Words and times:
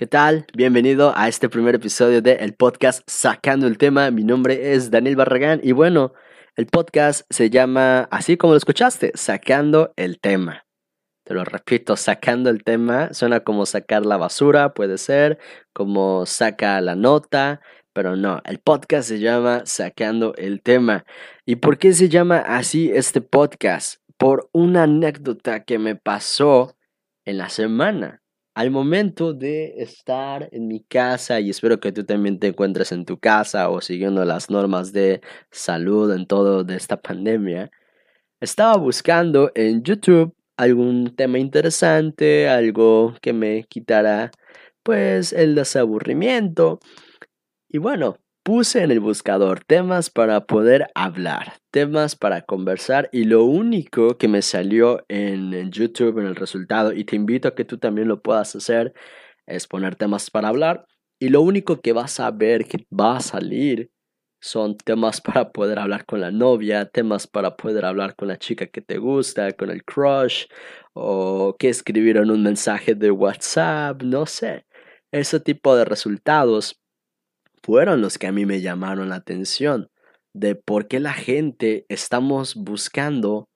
¿Qué 0.00 0.06
tal? 0.06 0.46
Bienvenido 0.54 1.12
a 1.14 1.28
este 1.28 1.50
primer 1.50 1.74
episodio 1.74 2.22
de 2.22 2.32
el 2.36 2.54
podcast 2.54 3.02
Sacando 3.06 3.66
el 3.66 3.76
tema. 3.76 4.10
Mi 4.10 4.24
nombre 4.24 4.72
es 4.72 4.90
Daniel 4.90 5.14
Barragán 5.14 5.60
y 5.62 5.72
bueno, 5.72 6.14
el 6.56 6.64
podcast 6.64 7.26
se 7.28 7.50
llama 7.50 8.08
así 8.10 8.38
como 8.38 8.54
lo 8.54 8.56
escuchaste, 8.56 9.12
Sacando 9.14 9.92
el 9.96 10.18
tema. 10.18 10.64
Te 11.26 11.34
lo 11.34 11.44
repito, 11.44 11.98
sacando 11.98 12.48
el 12.48 12.64
tema 12.64 13.12
suena 13.12 13.40
como 13.40 13.66
sacar 13.66 14.06
la 14.06 14.16
basura, 14.16 14.72
puede 14.72 14.96
ser, 14.96 15.38
como 15.74 16.24
saca 16.24 16.80
la 16.80 16.94
nota, 16.94 17.60
pero 17.92 18.16
no, 18.16 18.40
el 18.46 18.58
podcast 18.58 19.06
se 19.06 19.18
llama 19.20 19.64
Sacando 19.66 20.32
el 20.36 20.62
tema. 20.62 21.04
¿Y 21.44 21.56
por 21.56 21.76
qué 21.76 21.92
se 21.92 22.08
llama 22.08 22.38
así 22.38 22.90
este 22.90 23.20
podcast? 23.20 24.00
Por 24.16 24.48
una 24.54 24.84
anécdota 24.84 25.64
que 25.64 25.78
me 25.78 25.94
pasó 25.94 26.74
en 27.26 27.36
la 27.36 27.50
semana 27.50 28.20
al 28.54 28.70
momento 28.70 29.32
de 29.32 29.74
estar 29.82 30.48
en 30.52 30.68
mi 30.68 30.82
casa, 30.82 31.40
y 31.40 31.50
espero 31.50 31.80
que 31.80 31.92
tú 31.92 32.04
también 32.04 32.38
te 32.38 32.48
encuentres 32.48 32.92
en 32.92 33.04
tu 33.04 33.18
casa 33.18 33.70
o 33.70 33.80
siguiendo 33.80 34.24
las 34.24 34.50
normas 34.50 34.92
de 34.92 35.20
salud 35.50 36.12
en 36.14 36.26
todo 36.26 36.64
de 36.64 36.76
esta 36.76 36.96
pandemia, 37.02 37.70
estaba 38.40 38.76
buscando 38.76 39.52
en 39.54 39.82
YouTube 39.82 40.34
algún 40.56 41.14
tema 41.16 41.38
interesante, 41.38 42.48
algo 42.48 43.14
que 43.22 43.32
me 43.32 43.64
quitara 43.64 44.30
pues 44.82 45.32
el 45.32 45.54
desaburrimiento. 45.54 46.80
Y 47.68 47.78
bueno, 47.78 48.18
puse 48.42 48.82
en 48.82 48.90
el 48.90 49.00
buscador 49.00 49.62
temas 49.64 50.10
para 50.10 50.46
poder 50.46 50.88
hablar, 50.94 51.54
temas 51.70 52.16
para 52.16 52.42
conversar 52.42 53.08
y 53.12 53.24
lo 53.24 53.44
único 53.44 54.16
que 54.16 54.28
me 54.28 54.42
salió 54.42 55.04
en, 55.08 55.70
YouTube 55.70 56.18
en 56.18 56.26
el 56.26 56.36
resultado 56.36 56.92
y 56.92 57.04
te 57.04 57.16
invito 57.16 57.48
a 57.48 57.54
que 57.54 57.64
tú 57.64 57.78
también 57.78 58.08
lo 58.08 58.22
puedas 58.22 58.56
hacer 58.56 58.94
es 59.46 59.66
poner 59.66 59.96
temas 59.96 60.30
para 60.30 60.48
hablar 60.48 60.86
y 61.18 61.28
lo 61.28 61.42
único 61.42 61.80
que 61.80 61.92
vas 61.92 62.18
a 62.20 62.30
ver 62.30 62.66
que 62.66 62.86
va 62.90 63.18
a 63.18 63.20
salir 63.20 63.90
son 64.40 64.76
temas 64.76 65.20
para 65.20 65.52
poder 65.52 65.78
hablar 65.78 66.06
con 66.06 66.20
la 66.20 66.30
novia, 66.30 66.86
temas 66.86 67.26
para 67.26 67.56
poder 67.56 67.84
hablar 67.84 68.16
con 68.16 68.28
la 68.28 68.38
chica 68.38 68.66
que 68.66 68.80
te 68.80 68.98
gusta, 68.98 69.52
con 69.52 69.70
el 69.70 69.84
crush 69.84 70.46
o 70.94 71.56
que 71.58 71.68
escribieron 71.68 72.30
un 72.30 72.42
mensaje 72.42 72.94
de 72.94 73.10
WhatsApp, 73.10 74.02
no 74.02 74.26
sé. 74.26 74.66
Ese 75.12 75.40
tipo 75.40 75.76
de 75.76 75.84
resultados 75.84 76.80
fueron 77.62 78.00
los 78.00 78.18
que 78.18 78.26
a 78.26 78.32
mí 78.32 78.46
me 78.46 78.60
llamaron 78.60 79.08
la 79.08 79.16
atención 79.16 79.90
de 80.32 80.54
por 80.54 80.88
qué 80.88 81.00
la 81.00 81.12
gente 81.12 81.86
estamos 81.88 82.54
buscando 82.54 83.48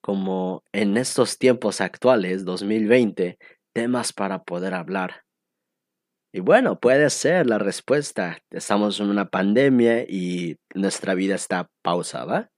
como 0.00 0.64
en 0.72 0.96
estos 0.96 1.38
tiempos 1.38 1.80
actuales, 1.80 2.44
2020, 2.44 3.38
temas 3.74 4.12
para 4.12 4.42
poder 4.42 4.74
hablar. 4.74 5.24
Y 6.32 6.40
bueno, 6.40 6.78
puede 6.78 7.08
ser 7.10 7.46
la 7.46 7.58
respuesta. 7.58 8.38
Estamos 8.50 9.00
en 9.00 9.08
una 9.08 9.28
pandemia 9.28 10.02
y 10.02 10.56
nuestra 10.74 11.14
vida 11.14 11.34
está 11.34 11.70
pausada. 11.82 12.50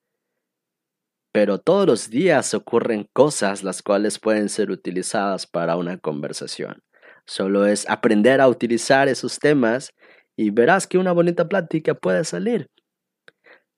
Pero 1.32 1.58
todos 1.58 1.86
los 1.86 2.10
días 2.10 2.54
ocurren 2.54 3.08
cosas 3.12 3.62
las 3.62 3.82
cuales 3.82 4.18
pueden 4.18 4.48
ser 4.48 4.70
utilizadas 4.70 5.46
para 5.46 5.76
una 5.76 5.98
conversación. 5.98 6.82
Solo 7.26 7.66
es 7.66 7.88
aprender 7.88 8.40
a 8.40 8.48
utilizar 8.48 9.08
esos 9.08 9.38
temas 9.38 9.92
y 10.40 10.48
verás 10.48 10.86
que 10.86 10.96
una 10.96 11.12
bonita 11.12 11.50
plática 11.50 11.92
puede 11.92 12.24
salir. 12.24 12.70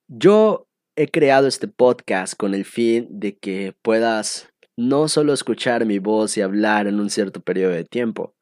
Yo 0.07 0.69
he 0.95 1.09
creado 1.09 1.49
este 1.49 1.67
podcast 1.67 2.35
con 2.37 2.55
el 2.55 2.65
fin 2.65 3.09
de 3.11 3.37
que 3.37 3.75
puedas 3.83 4.49
no 4.77 5.09
solo 5.09 5.33
escuchar 5.33 5.87
mi 5.87 5.99
voz 5.99 6.37
y 6.37 6.41
hablar 6.41 6.87
en 6.87 7.01
un 7.01 7.11
cierto 7.11 7.41
periodo 7.41 7.73
de 7.73 7.83
tiempo, 7.83 8.37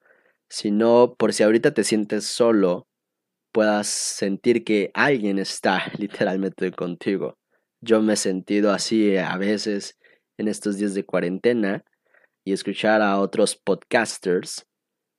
sino 0.50 1.14
por 1.16 1.32
si 1.32 1.44
ahorita 1.44 1.72
te 1.72 1.82
sientes 1.82 2.26
solo, 2.26 2.88
puedas 3.52 3.86
sentir 3.86 4.64
que 4.64 4.90
alguien 4.92 5.38
está 5.38 5.90
literalmente 5.98 6.72
contigo. 6.72 7.38
Yo 7.80 8.02
me 8.02 8.12
he 8.12 8.16
sentido 8.16 8.70
así 8.70 9.16
a 9.16 9.34
veces 9.38 9.96
en 10.36 10.48
estos 10.48 10.76
días 10.76 10.92
de 10.92 11.06
cuarentena 11.06 11.86
y 12.44 12.52
escuchar 12.52 13.00
a 13.00 13.18
otros 13.18 13.56
podcasters 13.56 14.66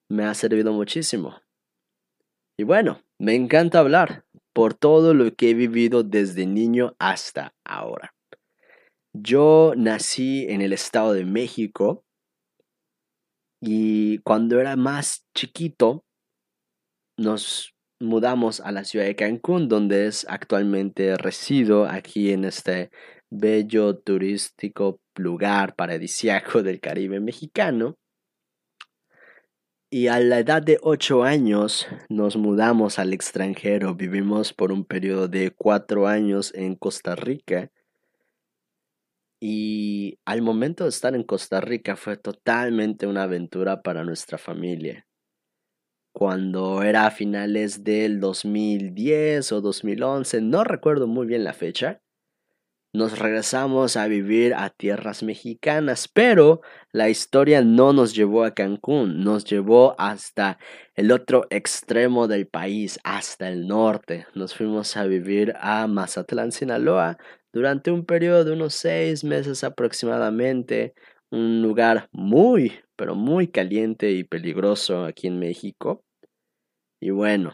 me 0.07 0.25
ha 0.25 0.35
servido 0.35 0.71
muchísimo. 0.71 1.40
Y 2.61 2.63
bueno, 2.63 3.01
me 3.17 3.33
encanta 3.33 3.79
hablar 3.79 4.23
por 4.53 4.75
todo 4.75 5.15
lo 5.15 5.33
que 5.33 5.49
he 5.49 5.53
vivido 5.55 6.03
desde 6.03 6.45
niño 6.45 6.95
hasta 6.99 7.55
ahora. 7.65 8.13
Yo 9.13 9.73
nací 9.75 10.45
en 10.47 10.61
el 10.61 10.71
Estado 10.71 11.13
de 11.13 11.25
México 11.25 12.03
y 13.59 14.19
cuando 14.19 14.59
era 14.59 14.75
más 14.75 15.25
chiquito 15.35 16.03
nos 17.17 17.73
mudamos 17.99 18.59
a 18.59 18.71
la 18.71 18.83
ciudad 18.83 19.05
de 19.05 19.15
Cancún, 19.15 19.67
donde 19.67 20.05
es 20.05 20.27
actualmente 20.29 21.17
resido 21.17 21.87
aquí 21.87 22.31
en 22.31 22.45
este 22.45 22.91
bello 23.31 23.97
turístico 23.97 24.99
lugar 25.15 25.75
paradisiaco 25.75 26.61
del 26.61 26.79
Caribe 26.79 27.21
mexicano. 27.21 27.95
Y 29.93 30.07
a 30.07 30.21
la 30.21 30.39
edad 30.39 30.63
de 30.63 30.79
8 30.81 31.25
años 31.25 31.85
nos 32.07 32.37
mudamos 32.37 32.97
al 32.97 33.11
extranjero. 33.11 33.93
Vivimos 33.93 34.53
por 34.53 34.71
un 34.71 34.85
periodo 34.85 35.27
de 35.27 35.51
4 35.51 36.07
años 36.07 36.53
en 36.55 36.75
Costa 36.75 37.13
Rica. 37.17 37.69
Y 39.41 40.17
al 40.23 40.43
momento 40.43 40.85
de 40.85 40.91
estar 40.91 41.13
en 41.13 41.23
Costa 41.23 41.59
Rica 41.59 41.97
fue 41.97 42.15
totalmente 42.15 43.05
una 43.05 43.23
aventura 43.23 43.81
para 43.81 44.05
nuestra 44.05 44.37
familia. 44.37 45.05
Cuando 46.13 46.83
era 46.83 47.05
a 47.05 47.11
finales 47.11 47.83
del 47.83 48.21
2010 48.21 49.51
o 49.51 49.59
2011, 49.59 50.39
no 50.39 50.63
recuerdo 50.63 51.07
muy 51.07 51.27
bien 51.27 51.43
la 51.43 51.51
fecha, 51.51 52.01
nos 52.93 53.17
regresamos 53.17 53.95
a 53.95 54.07
vivir 54.07 54.53
a 54.53 54.69
tierras 54.69 55.23
mexicanas, 55.23 56.07
pero 56.07 56.61
la 56.91 57.09
historia 57.09 57.61
no 57.61 57.93
nos 57.93 58.13
llevó 58.13 58.43
a 58.43 58.53
Cancún, 58.53 59.23
nos 59.23 59.45
llevó 59.45 59.95
hasta 59.97 60.57
el 60.95 61.11
otro 61.11 61.47
extremo 61.49 62.27
del 62.27 62.47
país, 62.47 62.99
hasta 63.03 63.49
el 63.49 63.67
norte. 63.67 64.27
Nos 64.35 64.55
fuimos 64.55 64.97
a 64.97 65.05
vivir 65.05 65.53
a 65.59 65.87
Mazatlán, 65.87 66.51
Sinaloa, 66.51 67.17
durante 67.53 67.91
un 67.91 68.05
periodo 68.05 68.43
de 68.43 68.53
unos 68.53 68.73
seis 68.73 69.23
meses 69.23 69.63
aproximadamente, 69.63 70.93
un 71.29 71.61
lugar 71.61 72.09
muy, 72.11 72.73
pero 72.97 73.15
muy 73.15 73.47
caliente 73.47 74.11
y 74.11 74.23
peligroso 74.25 75.05
aquí 75.05 75.27
en 75.27 75.39
México. 75.39 76.03
Y 76.99 77.11
bueno, 77.11 77.53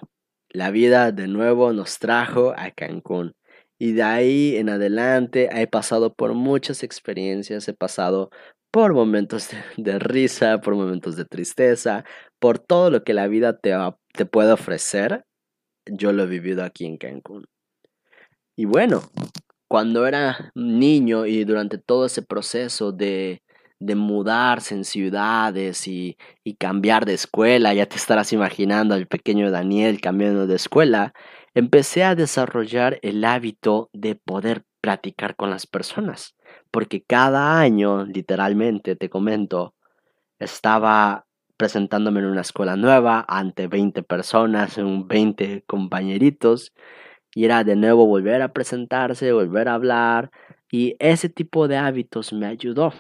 la 0.50 0.72
vida 0.72 1.12
de 1.12 1.28
nuevo 1.28 1.74
nos 1.74 2.00
trajo 2.00 2.54
a 2.58 2.72
Cancún. 2.72 3.36
Y 3.80 3.94
de 3.94 4.04
ahí 4.04 4.56
en 4.56 4.70
adelante 4.70 5.50
he 5.52 5.68
pasado 5.68 6.14
por 6.14 6.34
muchas 6.34 6.84
experiencias, 6.84 7.68
he 7.68 7.74
pasado 7.74 8.32
por 8.72 8.94
momentos 8.94 9.50
de, 9.78 10.00
risa, 10.00 10.62
por 10.62 10.76
momentos 10.76 11.16
de 11.16 11.26
tristeza, 11.26 12.04
por 12.40 12.60
todo 12.60 12.90
lo 12.92 13.04
que 13.04 13.14
la 13.14 13.28
vida 13.28 13.58
te, 13.58 13.74
te 14.14 14.26
puede 14.26 14.52
ofrecer. 14.52 15.26
Yo 15.86 16.12
lo 16.12 16.24
he 16.24 16.28
vivido 16.28 16.64
aquí 16.64 16.86
en 16.86 16.98
Cancún. 16.98 17.46
Y 18.56 18.66
bueno, 18.66 19.04
cuando 19.68 20.08
era 20.08 20.52
niño 20.56 21.26
y 21.26 21.44
durante 21.44 21.78
todo 21.78 22.06
ese 22.08 22.24
proceso 22.24 22.92
de, 22.92 23.44
de 23.80 23.96
mudarse 23.96 24.74
en 24.74 24.84
ciudades 24.84 25.88
y, 25.88 26.18
y, 26.44 26.56
cambiar 26.56 27.06
de 27.06 27.14
escuela, 27.14 27.74
ya 27.74 27.86
te 27.86 27.96
estarás 27.96 28.34
imaginando 28.34 28.96
al 28.96 29.08
pequeño 29.08 29.52
Daniel 29.52 30.02
cambiando 30.02 30.48
de 30.48 30.56
escuela, 30.56 31.14
empecé 31.58 32.04
a 32.04 32.14
desarrollar 32.14 33.00
el 33.02 33.26
hábito 33.26 33.90
de 33.92 34.14
poder 34.14 34.64
platicar 34.80 35.36
con 35.36 35.50
las 35.50 35.66
personas, 35.66 36.36
porque 36.70 37.02
cada 37.02 37.60
año, 37.60 38.06
literalmente, 38.06 38.96
te 38.96 39.10
comento, 39.10 39.74
estaba 40.38 41.26
presentándome 41.58 42.20
en 42.20 42.28
una 42.28 42.42
escuela 42.42 42.76
nueva 42.76 43.26
ante 43.28 43.66
20 43.66 44.04
personas, 44.04 44.78
en 44.78 45.08
20 45.08 45.64
compañeritos, 45.66 46.74
y 47.34 47.46
era 47.46 47.64
de 47.64 47.76
nuevo 47.76 48.06
volver 48.06 48.44
a 48.44 48.54
presentarse, 48.54 49.32
volver 49.32 49.68
a 49.68 49.74
hablar, 49.74 50.30
y 50.72 50.96
ese 51.00 51.28
tipo 51.28 51.68
de 51.68 51.78
hábitos 51.78 52.34
me 52.34 52.46
ayudó. 52.46 52.94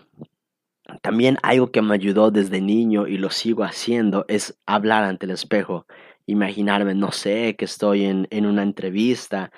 También 1.03 1.38
algo 1.44 1.71
que 1.71 1.83
me 1.83 1.94
ayudó 1.94 2.31
desde 2.31 2.60
niño 2.60 3.06
y 3.06 3.19
lo 3.19 3.30
sigo 3.30 3.63
haciendo 3.63 4.25
es 4.27 4.57
hablar 4.65 5.03
ante 5.03 5.27
el 5.27 5.33
espejo 5.33 5.86
imaginarme, 6.27 6.94
no 6.94 7.12
sé, 7.12 7.56
que 7.57 7.65
estoy 7.65 8.06
en, 8.06 8.27
en 8.29 8.45
una 8.45 8.63
entrevista, 8.63 9.51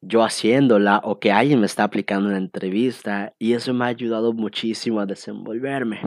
yo 0.00 0.22
haciéndola 0.22 1.00
o 1.04 1.18
que 1.18 1.32
alguien 1.32 1.60
me 1.60 1.66
está 1.66 1.84
aplicando 1.84 2.28
una 2.28 2.38
entrevista 2.38 3.34
y 3.38 3.54
eso 3.54 3.74
me 3.74 3.84
ha 3.84 3.88
ayudado 3.88 4.32
muchísimo 4.32 5.00
a 5.00 5.06
desenvolverme. 5.06 6.00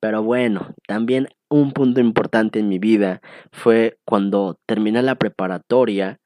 Pero 0.00 0.22
bueno, 0.22 0.74
también 0.86 1.28
un 1.48 1.72
punto 1.72 2.00
importante 2.00 2.58
en 2.58 2.68
mi 2.68 2.78
vida 2.78 3.20
fue 3.52 3.98
cuando 4.04 4.58
terminé 4.66 5.02
la 5.02 5.14
preparatoria 5.16 6.20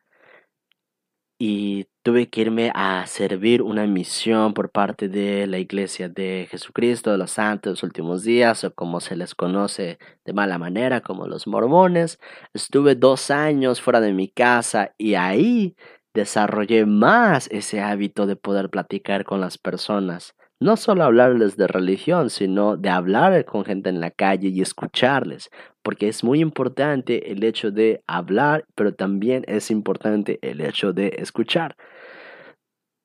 y 1.38 1.86
tuve 2.02 2.30
que 2.30 2.42
irme 2.42 2.72
a 2.74 3.06
servir 3.06 3.62
una 3.62 3.86
misión 3.86 4.54
por 4.54 4.70
parte 4.70 5.08
de 5.08 5.46
la 5.46 5.58
Iglesia 5.58 6.08
de 6.08 6.48
Jesucristo 6.50 7.10
de 7.10 7.18
los 7.18 7.32
Santos 7.32 7.70
los 7.72 7.82
Últimos 7.82 8.22
Días, 8.24 8.64
o 8.64 8.74
como 8.74 9.00
se 9.00 9.16
les 9.16 9.34
conoce 9.34 9.98
de 10.24 10.32
mala 10.32 10.58
manera, 10.58 11.00
como 11.02 11.26
los 11.26 11.46
mormones. 11.46 12.18
Estuve 12.54 12.94
dos 12.94 13.30
años 13.30 13.80
fuera 13.80 14.00
de 14.00 14.12
mi 14.12 14.28
casa 14.28 14.94
y 14.98 15.14
ahí 15.14 15.76
desarrollé 16.14 16.86
más 16.86 17.48
ese 17.50 17.80
hábito 17.80 18.26
de 18.26 18.36
poder 18.36 18.70
platicar 18.70 19.24
con 19.24 19.40
las 19.40 19.58
personas. 19.58 20.34
No 20.62 20.76
solo 20.76 21.04
hablarles 21.04 21.56
de 21.56 21.66
religión, 21.66 22.28
sino 22.28 22.76
de 22.76 22.90
hablar 22.90 23.46
con 23.46 23.64
gente 23.64 23.88
en 23.88 23.98
la 23.98 24.10
calle 24.10 24.48
y 24.48 24.60
escucharles, 24.60 25.48
porque 25.82 26.06
es 26.08 26.22
muy 26.22 26.40
importante 26.40 27.32
el 27.32 27.42
hecho 27.44 27.70
de 27.70 28.04
hablar, 28.06 28.66
pero 28.74 28.92
también 28.94 29.42
es 29.48 29.70
importante 29.70 30.38
el 30.42 30.60
hecho 30.60 30.92
de 30.92 31.14
escuchar. 31.16 31.76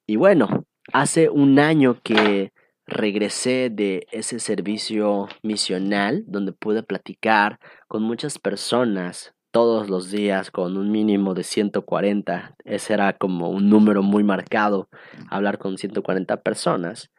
Y 0.06 0.18
bueno, 0.18 0.66
hace 0.92 1.30
un 1.30 1.58
año 1.58 2.02
que 2.04 2.52
regresé 2.86 3.70
de 3.72 4.06
ese 4.12 4.40
servicio 4.42 5.30
misional 5.42 6.26
donde 6.28 6.52
pude 6.52 6.84
platicar 6.84 7.60
con 7.88 8.04
muchas 8.04 8.38
personas 8.38 9.34
todos 9.52 9.90
los 9.90 10.12
días 10.12 10.52
con 10.52 10.76
un 10.76 10.92
mínimo 10.92 11.34
de 11.34 11.44
140. 11.44 12.54
Ese 12.66 12.94
era 12.94 13.14
como 13.14 13.50
un 13.50 13.70
número 13.70 14.04
muy 14.04 14.22
marcado, 14.22 14.90
hablar 15.30 15.58
con 15.58 15.78
140 15.78 16.42
personas. 16.42 17.10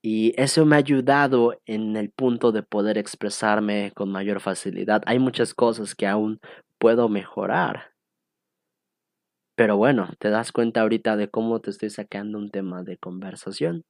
Y 0.00 0.32
eso 0.40 0.64
me 0.64 0.76
ha 0.76 0.78
ayudado 0.78 1.60
en 1.66 1.96
el 1.96 2.10
punto 2.10 2.52
de 2.52 2.62
poder 2.62 2.98
expresarme 2.98 3.92
con 3.94 4.10
mayor 4.10 4.40
facilidad. 4.40 5.02
Hay 5.06 5.18
muchas 5.18 5.54
cosas 5.54 5.94
que 5.94 6.06
aún 6.06 6.40
puedo 6.78 7.08
mejorar. 7.08 7.92
Pero 9.56 9.76
bueno, 9.76 10.10
te 10.20 10.30
das 10.30 10.52
cuenta 10.52 10.82
ahorita 10.82 11.16
de 11.16 11.28
cómo 11.28 11.60
te 11.60 11.70
estoy 11.70 11.90
sacando 11.90 12.38
un 12.38 12.50
tema 12.50 12.84
de 12.84 12.96
conversación, 12.96 13.84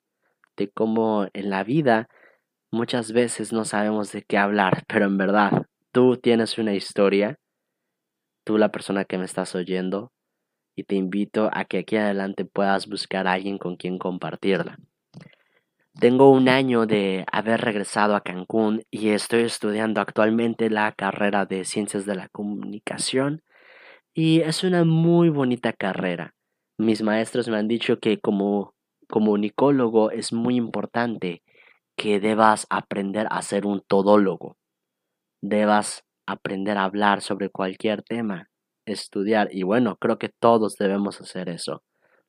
de 0.56 0.70
cómo 0.70 1.28
en 1.34 1.50
la 1.50 1.62
vida 1.62 2.08
muchas 2.70 3.12
veces 3.12 3.52
no 3.52 3.66
sabemos 3.66 4.10
de 4.12 4.22
qué 4.22 4.38
hablar, 4.38 4.84
pero 4.88 5.04
en 5.04 5.18
verdad 5.18 5.66
tú 5.92 6.16
tienes 6.16 6.56
una 6.56 6.74
historia, 6.74 7.38
tú 8.44 8.56
la 8.56 8.70
persona 8.70 9.04
que 9.04 9.18
me 9.18 9.26
estás 9.26 9.54
oyendo, 9.54 10.10
y 10.74 10.84
te 10.84 10.94
invito 10.94 11.50
a 11.52 11.64
que 11.66 11.78
aquí 11.78 11.96
adelante 11.96 12.46
puedas 12.46 12.86
buscar 12.86 13.26
a 13.26 13.32
alguien 13.32 13.58
con 13.58 13.76
quien 13.76 13.98
compartirla. 13.98 14.78
Tengo 16.00 16.30
un 16.30 16.48
año 16.48 16.86
de 16.86 17.24
haber 17.32 17.60
regresado 17.60 18.14
a 18.14 18.20
Cancún 18.20 18.84
y 18.88 19.08
estoy 19.08 19.42
estudiando 19.42 20.00
actualmente 20.00 20.70
la 20.70 20.92
carrera 20.92 21.44
de 21.44 21.64
Ciencias 21.64 22.06
de 22.06 22.14
la 22.14 22.28
Comunicación 22.28 23.42
y 24.14 24.42
es 24.42 24.62
una 24.62 24.84
muy 24.84 25.28
bonita 25.28 25.72
carrera. 25.72 26.36
Mis 26.78 27.02
maestros 27.02 27.48
me 27.48 27.56
han 27.56 27.66
dicho 27.66 27.98
que 27.98 28.20
como 28.20 28.76
comunicólogo 29.08 30.12
es 30.12 30.32
muy 30.32 30.54
importante 30.54 31.42
que 31.96 32.20
debas 32.20 32.68
aprender 32.70 33.26
a 33.30 33.42
ser 33.42 33.66
un 33.66 33.80
todólogo. 33.80 34.56
Debas 35.42 36.04
aprender 36.26 36.78
a 36.78 36.84
hablar 36.84 37.22
sobre 37.22 37.50
cualquier 37.50 38.04
tema, 38.04 38.50
estudiar 38.86 39.48
y 39.50 39.64
bueno, 39.64 39.96
creo 39.96 40.16
que 40.16 40.28
todos 40.28 40.76
debemos 40.76 41.20
hacer 41.20 41.48
eso. 41.48 41.82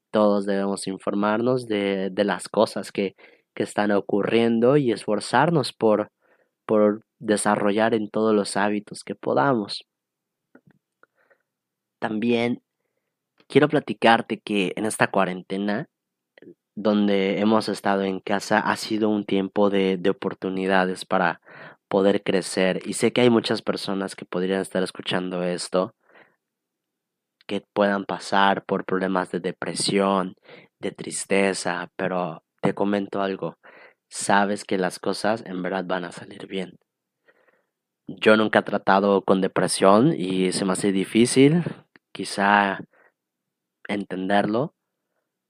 Todos 0.09 0.47
debemos 0.47 0.87
informarnos 0.87 1.67
de, 1.67 2.09
de 2.09 2.23
las 2.23 2.49
cosas 2.49 2.91
que 2.91 3.15
que 3.53 3.63
están 3.63 3.91
ocurriendo 3.91 4.77
y 4.77 4.91
esforzarnos 4.91 5.73
por, 5.73 6.11
por 6.65 7.03
desarrollar 7.19 7.93
en 7.93 8.09
todos 8.09 8.33
los 8.33 8.57
hábitos 8.57 9.03
que 9.03 9.15
podamos. 9.15 9.85
También 11.99 12.61
quiero 13.47 13.67
platicarte 13.67 14.39
que 14.39 14.73
en 14.75 14.85
esta 14.85 15.07
cuarentena, 15.07 15.89
donde 16.75 17.39
hemos 17.39 17.67
estado 17.67 18.03
en 18.03 18.21
casa, 18.21 18.59
ha 18.59 18.75
sido 18.77 19.09
un 19.09 19.25
tiempo 19.25 19.69
de, 19.69 19.97
de 19.97 20.09
oportunidades 20.09 21.05
para 21.05 21.41
poder 21.89 22.23
crecer. 22.23 22.81
Y 22.85 22.93
sé 22.93 23.11
que 23.11 23.21
hay 23.21 23.29
muchas 23.29 23.61
personas 23.61 24.15
que 24.15 24.25
podrían 24.25 24.61
estar 24.61 24.81
escuchando 24.81 25.43
esto, 25.43 25.95
que 27.47 27.63
puedan 27.73 28.05
pasar 28.05 28.63
por 28.63 28.85
problemas 28.85 29.31
de 29.31 29.39
depresión, 29.39 30.35
de 30.79 30.91
tristeza, 30.91 31.91
pero 31.97 32.43
te 32.61 32.73
comento 32.73 33.21
algo, 33.21 33.57
sabes 34.09 34.65
que 34.65 34.77
las 34.77 34.99
cosas 34.99 35.43
en 35.45 35.61
verdad 35.61 35.85
van 35.85 36.05
a 36.05 36.11
salir 36.11 36.47
bien. 36.47 36.77
Yo 38.07 38.35
nunca 38.37 38.59
he 38.59 38.63
tratado 38.63 39.23
con 39.23 39.41
depresión 39.41 40.13
y 40.17 40.51
se 40.51 40.65
me 40.65 40.73
hace 40.73 40.91
difícil 40.91 41.63
quizá 42.11 42.79
entenderlo, 43.87 44.73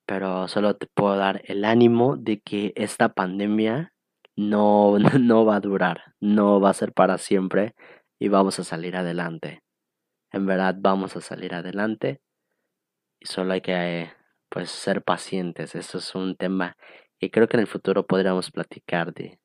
pero 0.06 0.48
solo 0.48 0.76
te 0.76 0.88
puedo 0.88 1.16
dar 1.16 1.42
el 1.46 1.66
ánimo 1.66 2.18
de 2.18 2.42
que 2.42 2.74
esta 2.76 3.10
pandemia 3.10 3.94
no, 4.36 4.98
no 5.20 5.46
va 5.46 5.56
a 5.58 5.60
durar, 5.62 6.16
no 6.20 6.60
va 6.60 6.72
a 6.72 6.74
ser 6.74 6.94
para 6.94 7.18
siempre 7.18 7.76
y 8.20 8.28
vamos 8.28 8.60
a 8.60 8.64
salir 8.64 8.98
adelante. 8.98 9.62
En 10.32 10.46
verdad 10.46 10.76
vamos 10.78 11.16
a 11.16 11.22
salir 11.22 11.54
adelante 11.54 12.22
y 13.20 13.26
solo 13.26 13.54
hay 13.54 13.62
que 13.62 14.12
pues 14.50 14.70
ser 14.72 15.04
pacientes. 15.04 15.76
Eso 15.76 16.00
es 16.00 16.16
un 16.16 16.36
tema 16.36 16.78
que 17.20 17.32
creo 17.32 17.48
que 17.48 17.58
en 17.58 17.62
el 17.62 17.68
futuro 17.68 18.06
podríamos 18.06 18.52
platicar 18.52 19.14
de, 19.14 19.40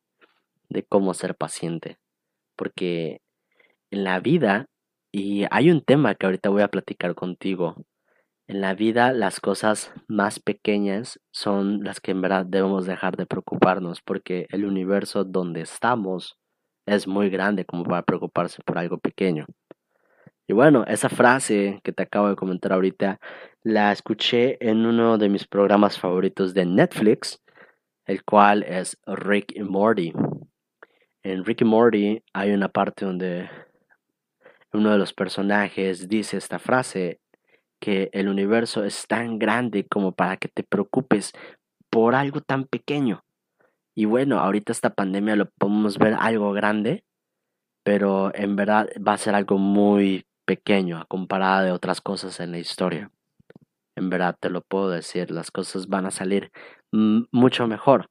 de 0.68 0.82
cómo 0.84 1.14
ser 1.14 1.34
paciente. 1.36 1.98
Porque 2.56 3.20
en 3.90 4.04
la 4.04 4.20
vida, 4.20 4.66
y 5.12 5.46
hay 5.50 5.70
un 5.70 5.82
tema 5.82 6.14
que 6.14 6.26
ahorita 6.26 6.50
voy 6.50 6.62
a 6.62 6.68
platicar 6.68 7.14
contigo, 7.14 7.76
en 8.46 8.60
la 8.60 8.74
vida 8.74 9.12
las 9.12 9.40
cosas 9.40 9.92
más 10.06 10.38
pequeñas 10.38 11.18
son 11.30 11.82
las 11.82 12.00
que 12.00 12.10
en 12.10 12.20
verdad 12.20 12.44
debemos 12.44 12.84
dejar 12.84 13.16
de 13.16 13.24
preocuparnos 13.24 14.02
porque 14.02 14.46
el 14.50 14.66
universo 14.66 15.24
donde 15.24 15.62
estamos 15.62 16.36
es 16.84 17.06
muy 17.06 17.30
grande 17.30 17.64
como 17.64 17.84
para 17.84 18.02
preocuparse 18.02 18.62
por 18.62 18.78
algo 18.78 18.98
pequeño. 18.98 19.46
Y 20.46 20.52
bueno, 20.52 20.84
esa 20.86 21.08
frase 21.08 21.80
que 21.82 21.92
te 21.92 22.02
acabo 22.02 22.28
de 22.28 22.36
comentar 22.36 22.72
ahorita 22.72 23.18
la 23.62 23.92
escuché 23.92 24.58
en 24.60 24.84
uno 24.84 25.16
de 25.16 25.30
mis 25.30 25.46
programas 25.46 25.98
favoritos 25.98 26.52
de 26.52 26.66
Netflix, 26.66 27.42
el 28.04 28.24
cual 28.24 28.62
es 28.62 28.98
Rick 29.06 29.52
y 29.56 29.62
Morty. 29.62 30.12
En 31.22 31.46
Rick 31.46 31.62
y 31.62 31.64
Morty 31.64 32.22
hay 32.34 32.52
una 32.52 32.68
parte 32.68 33.06
donde 33.06 33.48
uno 34.74 34.90
de 34.90 34.98
los 34.98 35.14
personajes 35.14 36.08
dice 36.08 36.36
esta 36.36 36.58
frase 36.58 37.20
que 37.80 38.10
el 38.12 38.28
universo 38.28 38.84
es 38.84 39.06
tan 39.06 39.38
grande 39.38 39.86
como 39.86 40.12
para 40.12 40.36
que 40.36 40.48
te 40.48 40.62
preocupes 40.62 41.32
por 41.88 42.14
algo 42.14 42.42
tan 42.42 42.64
pequeño. 42.64 43.24
Y 43.94 44.04
bueno, 44.04 44.40
ahorita 44.40 44.72
esta 44.72 44.90
pandemia 44.90 45.36
lo 45.36 45.48
podemos 45.50 45.96
ver 45.96 46.14
algo 46.18 46.52
grande, 46.52 47.04
pero 47.82 48.34
en 48.34 48.56
verdad 48.56 48.90
va 48.96 49.14
a 49.14 49.18
ser 49.18 49.34
algo 49.34 49.56
muy 49.56 50.26
pequeño 50.44 50.98
a 50.98 51.06
comparada 51.06 51.62
de 51.62 51.72
otras 51.72 52.00
cosas 52.00 52.40
en 52.40 52.52
la 52.52 52.58
historia. 52.58 53.10
En 53.96 54.10
verdad 54.10 54.36
te 54.38 54.50
lo 54.50 54.62
puedo 54.62 54.90
decir, 54.90 55.30
las 55.30 55.50
cosas 55.50 55.88
van 55.88 56.06
a 56.06 56.10
salir 56.10 56.50
mucho 56.92 57.66
mejor. 57.66 58.10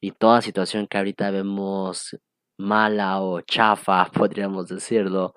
Y 0.00 0.12
toda 0.12 0.42
situación 0.42 0.86
que 0.86 0.98
ahorita 0.98 1.30
vemos 1.30 2.16
mala 2.58 3.20
o 3.20 3.40
chafa, 3.40 4.06
podríamos 4.12 4.68
decirlo, 4.68 5.34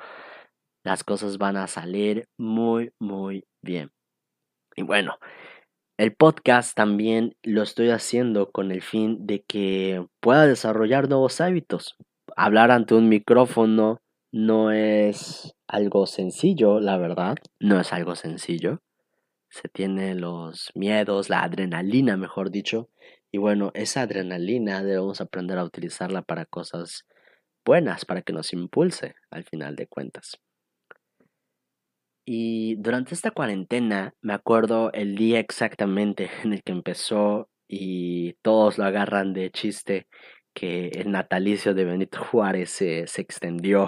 las 0.83 1.03
cosas 1.03 1.37
van 1.37 1.57
a 1.57 1.67
salir 1.67 2.27
muy, 2.37 2.91
muy 2.99 3.45
bien. 3.63 3.91
Y 4.75 4.83
bueno, 4.83 5.17
el 5.97 6.15
podcast 6.15 6.75
también 6.75 7.35
lo 7.43 7.63
estoy 7.63 7.89
haciendo 7.89 8.51
con 8.51 8.71
el 8.71 8.81
fin 8.81 9.25
de 9.27 9.43
que 9.43 10.07
pueda 10.21 10.45
desarrollar 10.45 11.09
nuevos 11.09 11.41
hábitos. 11.41 11.97
Hablar 12.37 12.71
ante 12.71 12.95
un 12.95 13.09
micrófono 13.09 13.99
no 14.31 14.71
es 14.71 15.53
algo 15.69 16.07
sencillo, 16.07 16.79
la 16.79 16.97
verdad, 16.97 17.37
no 17.59 17.79
es 17.79 17.93
algo 17.93 18.15
sencillo. 18.15 18.81
Se 19.49 19.69
tiene 19.69 20.15
los 20.15 20.71
miedos, 20.75 21.29
la 21.29 21.43
adrenalina, 21.43 22.17
mejor 22.17 22.49
dicho. 22.51 22.89
Y 23.31 23.37
bueno, 23.37 23.71
esa 23.75 24.01
adrenalina 24.01 24.83
debemos 24.83 25.21
aprender 25.21 25.59
a 25.59 25.63
utilizarla 25.63 26.23
para 26.23 26.45
cosas 26.45 27.05
buenas, 27.63 28.05
para 28.05 28.23
que 28.23 28.33
nos 28.33 28.51
impulse 28.51 29.15
al 29.29 29.43
final 29.43 29.75
de 29.75 29.87
cuentas. 29.87 30.39
Y 32.25 32.75
durante 32.77 33.13
esta 33.13 33.31
cuarentena, 33.31 34.13
me 34.21 34.33
acuerdo 34.33 34.91
el 34.93 35.15
día 35.15 35.39
exactamente 35.39 36.29
en 36.43 36.53
el 36.53 36.63
que 36.63 36.71
empezó 36.71 37.47
y 37.67 38.33
todos 38.41 38.79
lo 38.79 38.85
agarran 38.85 39.33
de 39.33 39.51
chiste 39.51 40.07
que 40.55 40.87
el 40.89 41.11
natalicio 41.11 41.75
de 41.75 41.85
Benito 41.85 42.23
Juárez 42.23 42.71
se, 42.71 43.05
se 43.05 43.21
extendió 43.21 43.87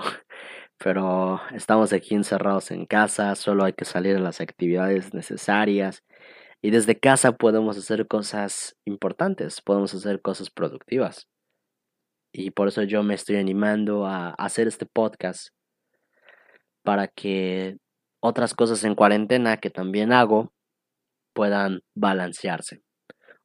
pero 0.83 1.39
estamos 1.53 1.93
aquí 1.93 2.15
encerrados 2.15 2.71
en 2.71 2.85
casa, 2.85 3.35
solo 3.35 3.65
hay 3.65 3.73
que 3.73 3.85
salir 3.85 4.15
a 4.15 4.19
las 4.19 4.41
actividades 4.41 5.13
necesarias 5.13 6.03
y 6.61 6.71
desde 6.71 6.99
casa 6.99 7.33
podemos 7.33 7.77
hacer 7.77 8.07
cosas 8.07 8.77
importantes, 8.85 9.61
podemos 9.61 9.93
hacer 9.93 10.21
cosas 10.21 10.49
productivas. 10.49 11.27
Y 12.33 12.51
por 12.51 12.67
eso 12.67 12.83
yo 12.83 13.03
me 13.03 13.13
estoy 13.13 13.37
animando 13.37 14.05
a 14.05 14.29
hacer 14.31 14.67
este 14.67 14.85
podcast 14.85 15.49
para 16.83 17.07
que 17.07 17.77
otras 18.21 18.53
cosas 18.53 18.83
en 18.83 18.95
cuarentena 18.95 19.57
que 19.57 19.69
también 19.69 20.13
hago 20.13 20.53
puedan 21.33 21.81
balancearse. 21.95 22.81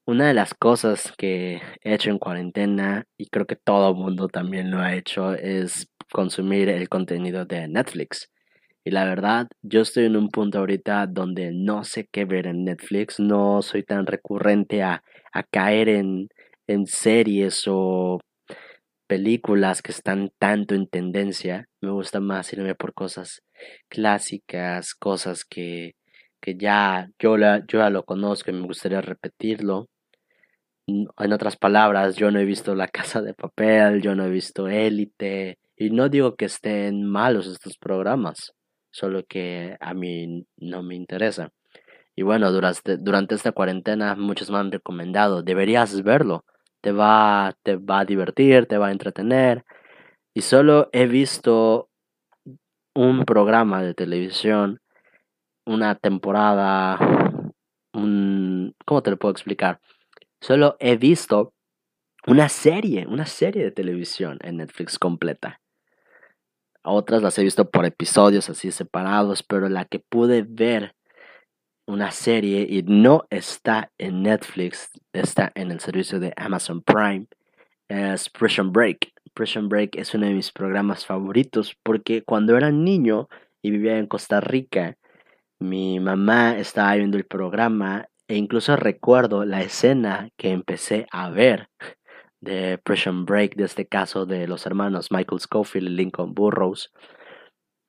Una 0.06 0.28
de 0.28 0.34
las 0.34 0.54
cosas 0.54 1.12
que 1.18 1.60
he 1.82 1.94
hecho 1.94 2.10
en 2.10 2.18
cuarentena, 2.18 3.06
y 3.18 3.26
creo 3.28 3.46
que 3.46 3.56
todo 3.56 3.94
mundo 3.94 4.28
también 4.28 4.70
lo 4.70 4.78
ha 4.78 4.94
hecho, 4.94 5.34
es 5.34 5.88
consumir 6.16 6.70
el 6.70 6.88
contenido 6.88 7.44
de 7.44 7.68
Netflix. 7.68 8.30
Y 8.84 8.90
la 8.90 9.04
verdad, 9.04 9.48
yo 9.60 9.82
estoy 9.82 10.06
en 10.06 10.16
un 10.16 10.30
punto 10.30 10.60
ahorita 10.60 11.06
donde 11.06 11.52
no 11.52 11.84
sé 11.84 12.08
qué 12.10 12.24
ver 12.24 12.46
en 12.46 12.64
Netflix, 12.64 13.20
no 13.20 13.60
soy 13.60 13.82
tan 13.82 14.06
recurrente 14.06 14.82
a, 14.82 15.02
caer 15.50 15.90
en, 15.90 16.28
en 16.66 16.86
series 16.86 17.64
o 17.66 18.18
películas 19.06 19.82
que 19.82 19.92
están 19.92 20.30
tanto 20.38 20.74
en 20.74 20.86
tendencia. 20.86 21.68
Me 21.82 21.90
gusta 21.90 22.20
más 22.20 22.50
irme 22.54 22.74
por 22.74 22.94
cosas 22.94 23.42
clásicas, 23.90 24.94
cosas 24.94 25.44
que, 25.44 25.96
que 26.40 26.56
ya 26.56 27.10
yo, 27.18 27.36
la, 27.36 27.58
yo 27.68 27.80
ya 27.80 27.90
lo 27.90 28.04
conozco 28.04 28.50
y 28.50 28.54
me 28.54 28.66
gustaría 28.66 29.02
repetirlo. 29.02 29.88
En 30.86 31.32
otras 31.32 31.56
palabras, 31.58 32.16
yo 32.16 32.30
no 32.30 32.38
he 32.40 32.46
visto 32.46 32.74
La 32.74 32.88
Casa 32.88 33.20
de 33.20 33.34
Papel, 33.34 34.00
yo 34.00 34.14
no 34.14 34.24
he 34.24 34.30
visto 34.30 34.68
Élite, 34.68 35.58
y 35.76 35.90
no 35.90 36.08
digo 36.08 36.36
que 36.36 36.46
estén 36.46 37.04
malos 37.04 37.46
estos 37.46 37.76
programas, 37.76 38.52
solo 38.90 39.24
que 39.28 39.76
a 39.80 39.94
mí 39.94 40.46
no 40.56 40.82
me 40.82 40.94
interesa. 40.94 41.52
Y 42.16 42.22
bueno, 42.22 42.50
durante, 42.50 42.96
durante 42.96 43.34
esta 43.34 43.52
cuarentena 43.52 44.14
muchos 44.16 44.50
me 44.50 44.58
han 44.58 44.72
recomendado, 44.72 45.42
deberías 45.42 46.02
verlo, 46.02 46.44
te 46.80 46.92
va, 46.92 47.54
te 47.62 47.76
va 47.76 48.00
a 48.00 48.04
divertir, 48.06 48.66
te 48.66 48.78
va 48.78 48.88
a 48.88 48.92
entretener. 48.92 49.64
Y 50.34 50.42
solo 50.42 50.88
he 50.92 51.06
visto 51.06 51.90
un 52.94 53.24
programa 53.26 53.82
de 53.82 53.92
televisión, 53.92 54.80
una 55.66 55.94
temporada, 55.96 56.98
un... 57.92 58.74
¿Cómo 58.86 59.02
te 59.02 59.10
lo 59.10 59.18
puedo 59.18 59.32
explicar? 59.32 59.80
Solo 60.40 60.76
he 60.78 60.96
visto 60.96 61.52
una 62.26 62.48
serie, 62.48 63.06
una 63.06 63.26
serie 63.26 63.62
de 63.62 63.72
televisión 63.72 64.38
en 64.42 64.58
Netflix 64.58 64.98
completa. 64.98 65.60
Otras 66.86 67.22
las 67.22 67.36
he 67.38 67.42
visto 67.42 67.68
por 67.68 67.84
episodios 67.84 68.48
así 68.48 68.70
separados, 68.70 69.42
pero 69.42 69.68
la 69.68 69.84
que 69.84 69.98
pude 69.98 70.46
ver 70.48 70.94
una 71.86 72.12
serie 72.12 72.66
y 72.68 72.82
no 72.82 73.26
está 73.30 73.90
en 73.98 74.22
Netflix, 74.22 74.90
está 75.12 75.50
en 75.54 75.70
el 75.72 75.80
servicio 75.80 76.20
de 76.20 76.32
Amazon 76.36 76.82
Prime, 76.82 77.26
es 77.88 78.30
Prison 78.30 78.72
Break. 78.72 79.12
Prison 79.34 79.68
Break 79.68 79.96
es 79.96 80.14
uno 80.14 80.26
de 80.26 80.34
mis 80.34 80.52
programas 80.52 81.04
favoritos 81.04 81.76
porque 81.82 82.22
cuando 82.22 82.56
era 82.56 82.70
niño 82.70 83.28
y 83.62 83.70
vivía 83.70 83.98
en 83.98 84.06
Costa 84.06 84.40
Rica, 84.40 84.96
mi 85.58 86.00
mamá 86.00 86.56
estaba 86.56 86.94
viendo 86.94 87.16
el 87.16 87.26
programa 87.26 88.08
e 88.28 88.36
incluso 88.36 88.76
recuerdo 88.76 89.44
la 89.44 89.62
escena 89.62 90.30
que 90.36 90.50
empecé 90.50 91.06
a 91.10 91.30
ver 91.30 91.68
de 92.46 92.78
Prison 92.78 93.26
Break, 93.26 93.56
de 93.56 93.64
este 93.64 93.86
caso 93.86 94.24
de 94.24 94.46
los 94.46 94.66
hermanos 94.66 95.10
Michael 95.10 95.40
Scofield 95.40 95.88
y 95.88 95.94
Lincoln 95.94 96.32
Burroughs. 96.32 96.92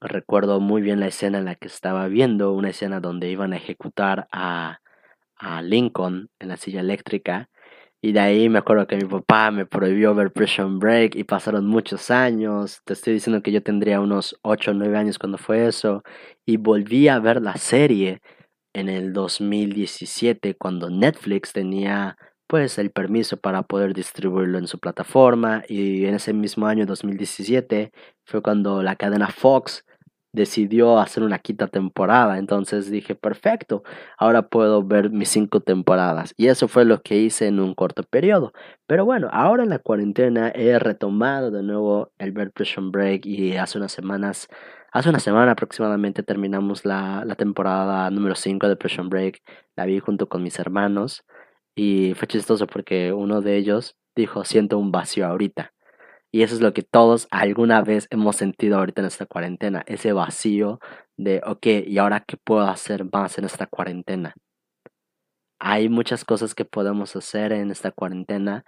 Recuerdo 0.01 0.59
muy 0.59 0.81
bien 0.81 0.99
la 0.99 1.07
escena 1.07 1.37
en 1.37 1.45
la 1.45 1.55
que 1.55 1.67
estaba 1.67 2.07
viendo, 2.07 2.51
una 2.53 2.69
escena 2.69 2.99
donde 2.99 3.29
iban 3.29 3.53
a 3.53 3.57
ejecutar 3.57 4.27
a, 4.31 4.79
a 5.37 5.61
Lincoln 5.61 6.29
en 6.39 6.47
la 6.49 6.57
silla 6.57 6.81
eléctrica. 6.81 7.49
Y 8.01 8.11
de 8.11 8.19
ahí 8.19 8.49
me 8.49 8.59
acuerdo 8.59 8.87
que 8.87 8.97
mi 8.97 9.05
papá 9.05 9.49
me 9.51 9.65
prohibió 9.65 10.13
ver 10.13 10.31
Prison 10.31 10.79
Break 10.79 11.15
y 11.15 11.23
pasaron 11.23 11.65
muchos 11.65 12.11
años. 12.11 12.81
Te 12.85 12.93
estoy 12.93 13.13
diciendo 13.13 13.41
que 13.41 13.51
yo 13.51 13.63
tendría 13.63 13.99
unos 13.99 14.37
8 14.43 14.71
o 14.71 14.73
9 14.73 14.97
años 14.97 15.19
cuando 15.19 15.37
fue 15.37 15.67
eso. 15.67 16.03
Y 16.45 16.57
volví 16.57 17.07
a 17.07 17.19
ver 17.19 17.41
la 17.41 17.55
serie 17.57 18.21
en 18.73 18.89
el 18.89 19.13
2017 19.13 20.55
cuando 20.55 20.89
Netflix 20.89 21.53
tenía 21.53 22.17
pues 22.47 22.77
el 22.79 22.91
permiso 22.91 23.37
para 23.37 23.63
poder 23.63 23.93
distribuirlo 23.93 24.57
en 24.57 24.67
su 24.67 24.79
plataforma 24.79 25.63
y 25.67 26.05
en 26.05 26.15
ese 26.15 26.33
mismo 26.33 26.65
año 26.67 26.85
2017 26.85 27.91
fue 28.25 28.41
cuando 28.41 28.81
la 28.83 28.95
cadena 28.95 29.27
Fox 29.27 29.85
decidió 30.31 30.99
hacer 30.99 31.23
una 31.23 31.39
quinta 31.39 31.67
temporada. 31.67 32.37
Entonces 32.37 32.89
dije 32.91 33.15
perfecto 33.15 33.83
ahora 34.17 34.43
puedo 34.49 34.83
ver 34.83 35.09
mis 35.09 35.29
cinco 35.29 35.59
temporadas 35.61 36.33
y 36.37 36.47
eso 36.47 36.67
fue 36.67 36.85
lo 36.85 37.01
que 37.01 37.17
hice 37.17 37.47
en 37.47 37.59
un 37.59 37.73
corto 37.75 38.03
periodo. 38.03 38.53
Pero 38.87 39.05
bueno 39.05 39.29
ahora 39.31 39.63
en 39.63 39.69
la 39.69 39.79
cuarentena 39.79 40.49
he 40.55 40.79
retomado 40.79 41.51
de 41.51 41.63
nuevo 41.63 42.11
el 42.17 42.31
ver 42.31 42.51
Prison 42.51 42.91
Break 42.91 43.25
y 43.25 43.57
hace 43.57 43.77
unas 43.77 43.91
semanas 43.91 44.47
Hace 44.93 45.09
una 45.09 45.19
semana 45.19 45.51
aproximadamente 45.51 46.23
terminamos 46.23 46.85
la, 46.85 47.23
la 47.25 47.35
temporada 47.35 48.09
número 48.09 48.35
5 48.35 48.69
de 48.69 48.77
Prison 48.77 49.09
Break. 49.09 49.43
La 49.75 49.85
vi 49.85 49.99
junto 49.99 50.29
con 50.29 50.41
mis 50.41 50.57
hermanos 50.59 51.25
y 51.77 52.15
fue 52.15 52.27
chistoso 52.27 52.65
porque 52.65 53.13
uno 53.13 53.41
de 53.41 53.55
ellos 53.55 53.95
dijo, 54.15 54.43
siento 54.43 54.79
un 54.79 54.91
vacío 54.91 55.27
ahorita. 55.27 55.73
Y 56.31 56.41
eso 56.41 56.55
es 56.55 56.61
lo 56.61 56.73
que 56.73 56.81
todos 56.81 57.27
alguna 57.29 57.83
vez 57.83 58.07
hemos 58.09 58.35
sentido 58.35 58.79
ahorita 58.79 59.01
en 59.01 59.07
esta 59.07 59.27
cuarentena, 59.27 59.83
ese 59.85 60.11
vacío 60.11 60.79
de, 61.17 61.39
ok, 61.45 61.67
¿y 61.85 61.99
ahora 61.99 62.23
qué 62.27 62.35
puedo 62.35 62.61
hacer 62.61 63.05
más 63.13 63.37
en 63.37 63.45
esta 63.45 63.67
cuarentena? 63.67 64.33
Hay 65.59 65.87
muchas 65.87 66.25
cosas 66.25 66.55
que 66.55 66.65
podemos 66.65 67.15
hacer 67.15 67.51
en 67.53 67.69
esta 67.69 67.91
cuarentena 67.91 68.65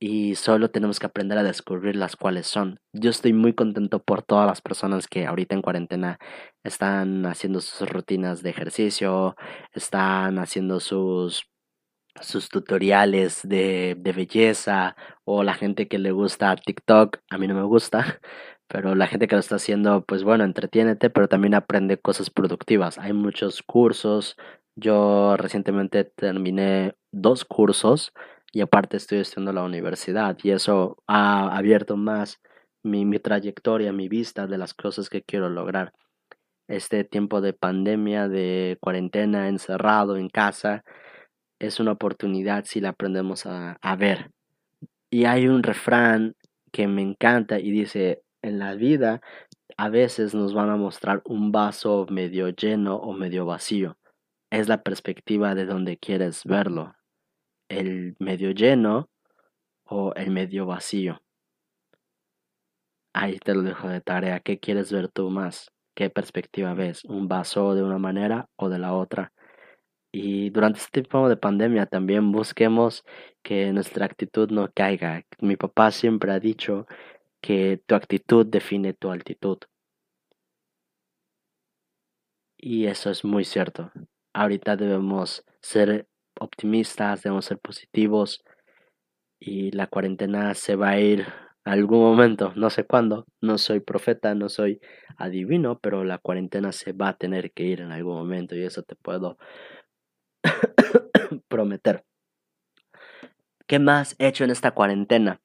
y 0.00 0.34
solo 0.36 0.70
tenemos 0.70 0.98
que 1.00 1.06
aprender 1.06 1.36
a 1.36 1.42
descubrir 1.42 1.96
las 1.96 2.16
cuales 2.16 2.46
son. 2.46 2.80
Yo 2.94 3.10
estoy 3.10 3.34
muy 3.34 3.52
contento 3.52 4.02
por 4.02 4.22
todas 4.22 4.46
las 4.46 4.62
personas 4.62 5.06
que 5.06 5.26
ahorita 5.26 5.54
en 5.54 5.62
cuarentena 5.62 6.18
están 6.64 7.26
haciendo 7.26 7.60
sus 7.60 7.90
rutinas 7.90 8.42
de 8.42 8.50
ejercicio, 8.50 9.36
están 9.74 10.38
haciendo 10.38 10.80
sus 10.80 11.44
sus 12.22 12.48
tutoriales 12.48 13.40
de, 13.42 13.96
de 13.98 14.12
belleza 14.12 14.96
o 15.24 15.42
la 15.42 15.54
gente 15.54 15.88
que 15.88 15.98
le 15.98 16.12
gusta 16.12 16.56
TikTok, 16.56 17.18
a 17.30 17.38
mí 17.38 17.48
no 17.48 17.54
me 17.54 17.62
gusta, 17.62 18.20
pero 18.68 18.94
la 18.94 19.06
gente 19.06 19.28
que 19.28 19.36
lo 19.36 19.40
está 19.40 19.56
haciendo, 19.56 20.04
pues 20.04 20.24
bueno, 20.24 20.44
entretiénete, 20.44 21.10
pero 21.10 21.28
también 21.28 21.54
aprende 21.54 21.98
cosas 21.98 22.30
productivas. 22.30 22.98
Hay 22.98 23.12
muchos 23.12 23.62
cursos. 23.62 24.36
Yo 24.76 25.36
recientemente 25.36 26.04
terminé 26.04 26.94
dos 27.12 27.44
cursos 27.44 28.12
y 28.52 28.60
aparte 28.60 28.96
estoy 28.96 29.18
estudiando 29.18 29.52
la 29.52 29.64
universidad 29.64 30.36
y 30.42 30.50
eso 30.50 30.96
ha 31.06 31.56
abierto 31.56 31.96
más 31.96 32.40
mi, 32.82 33.04
mi 33.04 33.18
trayectoria, 33.18 33.92
mi 33.92 34.08
vista 34.08 34.46
de 34.46 34.58
las 34.58 34.74
cosas 34.74 35.08
que 35.10 35.22
quiero 35.22 35.48
lograr. 35.48 35.92
Este 36.68 37.04
tiempo 37.04 37.40
de 37.40 37.54
pandemia, 37.54 38.28
de 38.28 38.78
cuarentena, 38.80 39.48
encerrado 39.48 40.16
en 40.16 40.28
casa, 40.28 40.84
es 41.58 41.80
una 41.80 41.92
oportunidad 41.92 42.64
si 42.64 42.80
la 42.80 42.90
aprendemos 42.90 43.46
a, 43.46 43.78
a 43.80 43.96
ver. 43.96 44.30
Y 45.10 45.24
hay 45.24 45.48
un 45.48 45.62
refrán 45.62 46.36
que 46.72 46.86
me 46.86 47.02
encanta 47.02 47.58
y 47.58 47.70
dice, 47.70 48.22
en 48.42 48.58
la 48.58 48.74
vida 48.74 49.20
a 49.76 49.88
veces 49.88 50.34
nos 50.34 50.54
van 50.54 50.70
a 50.70 50.76
mostrar 50.76 51.22
un 51.24 51.52
vaso 51.52 52.06
medio 52.10 52.48
lleno 52.50 52.96
o 52.96 53.12
medio 53.12 53.46
vacío. 53.46 53.96
Es 54.50 54.68
la 54.68 54.82
perspectiva 54.82 55.54
de 55.54 55.66
donde 55.66 55.98
quieres 55.98 56.44
verlo 56.44 56.94
el 57.68 58.16
medio 58.18 58.50
lleno 58.50 59.10
o 59.84 60.12
el 60.14 60.30
medio 60.30 60.66
vacío. 60.66 61.20
Ahí 63.14 63.38
te 63.38 63.54
lo 63.54 63.62
dejo 63.62 63.88
de 63.88 64.00
tarea. 64.00 64.40
¿Qué 64.40 64.58
quieres 64.58 64.92
ver 64.92 65.08
tú 65.08 65.30
más? 65.30 65.70
¿Qué 65.94 66.10
perspectiva 66.10 66.74
ves? 66.74 67.04
¿Un 67.04 67.28
vaso 67.28 67.74
de 67.74 67.82
una 67.82 67.98
manera 67.98 68.48
o 68.56 68.68
de 68.68 68.78
la 68.78 68.94
otra? 68.94 69.32
Y 70.12 70.50
durante 70.50 70.78
este 70.78 71.02
tiempo 71.02 71.28
de 71.28 71.36
pandemia 71.36 71.86
también 71.86 72.32
busquemos 72.32 73.04
que 73.42 73.72
nuestra 73.72 74.06
actitud 74.06 74.50
no 74.50 74.70
caiga. 74.72 75.24
Mi 75.40 75.56
papá 75.56 75.90
siempre 75.90 76.32
ha 76.32 76.40
dicho 76.40 76.86
que 77.40 77.80
tu 77.86 77.94
actitud 77.94 78.46
define 78.46 78.94
tu 78.94 79.10
altitud. 79.10 79.58
Y 82.56 82.86
eso 82.86 83.10
es 83.10 83.24
muy 83.24 83.44
cierto. 83.44 83.92
Ahorita 84.32 84.76
debemos 84.76 85.44
ser 85.60 86.08
optimistas, 86.40 87.22
debemos 87.22 87.44
ser 87.44 87.58
positivos 87.58 88.42
y 89.40 89.70
la 89.72 89.86
cuarentena 89.86 90.54
se 90.54 90.74
va 90.76 90.90
a 90.90 91.00
ir 91.00 91.26
algún 91.64 92.00
momento, 92.00 92.52
no 92.56 92.70
sé 92.70 92.84
cuándo, 92.84 93.26
no 93.40 93.58
soy 93.58 93.80
profeta, 93.80 94.34
no 94.34 94.48
soy 94.48 94.80
adivino, 95.16 95.78
pero 95.78 96.04
la 96.04 96.18
cuarentena 96.18 96.72
se 96.72 96.92
va 96.92 97.08
a 97.10 97.16
tener 97.16 97.52
que 97.52 97.64
ir 97.64 97.80
en 97.80 97.92
algún 97.92 98.14
momento 98.14 98.56
y 98.56 98.64
eso 98.64 98.82
te 98.82 98.96
puedo 98.96 99.38
prometer. 101.48 102.04
¿Qué 103.66 103.78
más 103.78 104.16
he 104.18 104.28
hecho 104.28 104.44
en 104.44 104.50
esta 104.50 104.72
cuarentena? 104.72 105.40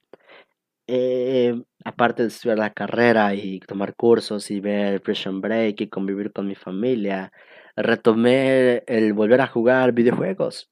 Eh, 0.88 1.62
aparte 1.86 2.24
de 2.24 2.30
estudiar 2.30 2.58
la 2.58 2.74
carrera 2.74 3.34
y 3.36 3.60
tomar 3.60 3.96
cursos 3.96 4.52
y 4.52 4.60
ver 4.60 5.02
Prison 5.02 5.42
Break 5.42 5.82
y 5.82 5.90
convivir 5.90 6.32
con 6.32 6.48
mi 6.48 6.56
familia, 6.56 7.32
retomé 7.76 8.84
el 8.88 9.14
volver 9.14 9.42
a 9.42 9.48
jugar 9.48 9.94
videojuegos 9.94 10.70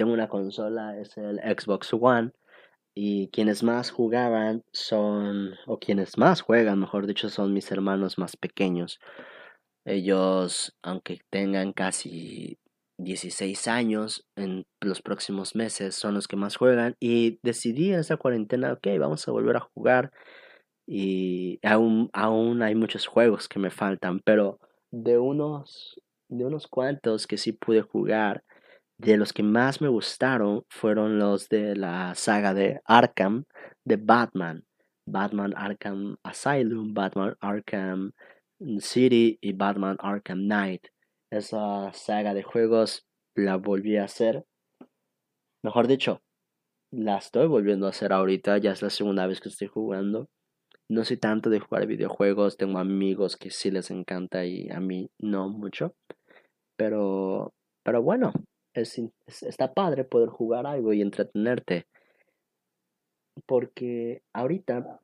tengo 0.00 0.14
una 0.14 0.30
consola, 0.30 0.98
es 0.98 1.18
el 1.18 1.38
Xbox 1.40 1.92
One. 1.92 2.32
Y 2.94 3.28
quienes 3.28 3.62
más 3.62 3.90
jugaban 3.90 4.64
son, 4.72 5.56
o 5.66 5.78
quienes 5.78 6.16
más 6.16 6.40
juegan, 6.40 6.80
mejor 6.80 7.06
dicho, 7.06 7.28
son 7.28 7.52
mis 7.52 7.70
hermanos 7.70 8.16
más 8.16 8.34
pequeños. 8.34 8.98
Ellos, 9.84 10.74
aunque 10.82 11.20
tengan 11.28 11.74
casi 11.74 12.58
16 13.04 13.68
años 13.68 14.26
en 14.36 14.66
los 14.80 15.02
próximos 15.02 15.54
meses 15.54 15.94
son 15.94 16.14
los 16.14 16.28
que 16.28 16.36
más 16.36 16.56
juegan 16.56 16.96
y 17.00 17.38
decidí 17.42 17.92
en 17.92 18.00
esta 18.00 18.16
cuarentena, 18.16 18.72
ok, 18.72 18.86
vamos 18.98 19.26
a 19.26 19.32
volver 19.32 19.56
a 19.56 19.68
jugar 19.74 20.12
y 20.86 21.58
aún, 21.62 22.10
aún 22.12 22.62
hay 22.62 22.74
muchos 22.74 23.06
juegos 23.06 23.48
que 23.48 23.58
me 23.58 23.70
faltan, 23.70 24.20
pero 24.24 24.58
de 24.90 25.18
unos, 25.18 26.00
de 26.28 26.44
unos 26.44 26.66
cuantos 26.66 27.26
que 27.26 27.38
sí 27.38 27.52
pude 27.52 27.82
jugar, 27.82 28.44
de 28.98 29.16
los 29.16 29.32
que 29.32 29.42
más 29.42 29.80
me 29.80 29.88
gustaron 29.88 30.64
fueron 30.68 31.18
los 31.18 31.48
de 31.48 31.76
la 31.76 32.14
saga 32.14 32.54
de 32.54 32.80
Arkham, 32.84 33.44
de 33.84 33.96
Batman. 33.96 34.64
Batman 35.10 35.52
Arkham 35.56 36.16
Asylum, 36.24 36.94
Batman 36.94 37.34
Arkham 37.40 38.12
City 38.78 39.38
y 39.40 39.52
Batman 39.52 39.96
Arkham 40.00 40.46
Knight. 40.46 40.88
Esa 41.30 41.92
saga 41.92 42.34
de 42.34 42.42
juegos 42.42 43.06
la 43.36 43.56
volví 43.56 43.96
a 43.96 44.04
hacer. 44.04 44.44
Mejor 45.62 45.86
dicho, 45.86 46.22
la 46.90 47.18
estoy 47.18 47.46
volviendo 47.46 47.86
a 47.86 47.90
hacer 47.90 48.12
ahorita, 48.12 48.58
ya 48.58 48.72
es 48.72 48.82
la 48.82 48.90
segunda 48.90 49.26
vez 49.26 49.40
que 49.40 49.48
estoy 49.48 49.68
jugando. 49.68 50.28
No 50.88 51.04
soy 51.04 51.18
tanto 51.18 51.48
de 51.48 51.60
jugar 51.60 51.86
videojuegos, 51.86 52.56
tengo 52.56 52.78
amigos 52.78 53.36
que 53.36 53.50
sí 53.50 53.70
les 53.70 53.92
encanta 53.92 54.44
y 54.44 54.70
a 54.70 54.80
mí 54.80 55.08
no 55.18 55.48
mucho. 55.48 55.94
Pero, 56.76 57.54
pero 57.84 58.02
bueno, 58.02 58.32
es, 58.74 59.00
está 59.42 59.72
padre 59.72 60.02
poder 60.02 60.30
jugar 60.30 60.66
algo 60.66 60.92
y 60.92 61.00
entretenerte. 61.00 61.86
Porque 63.46 64.22
ahorita, 64.32 65.00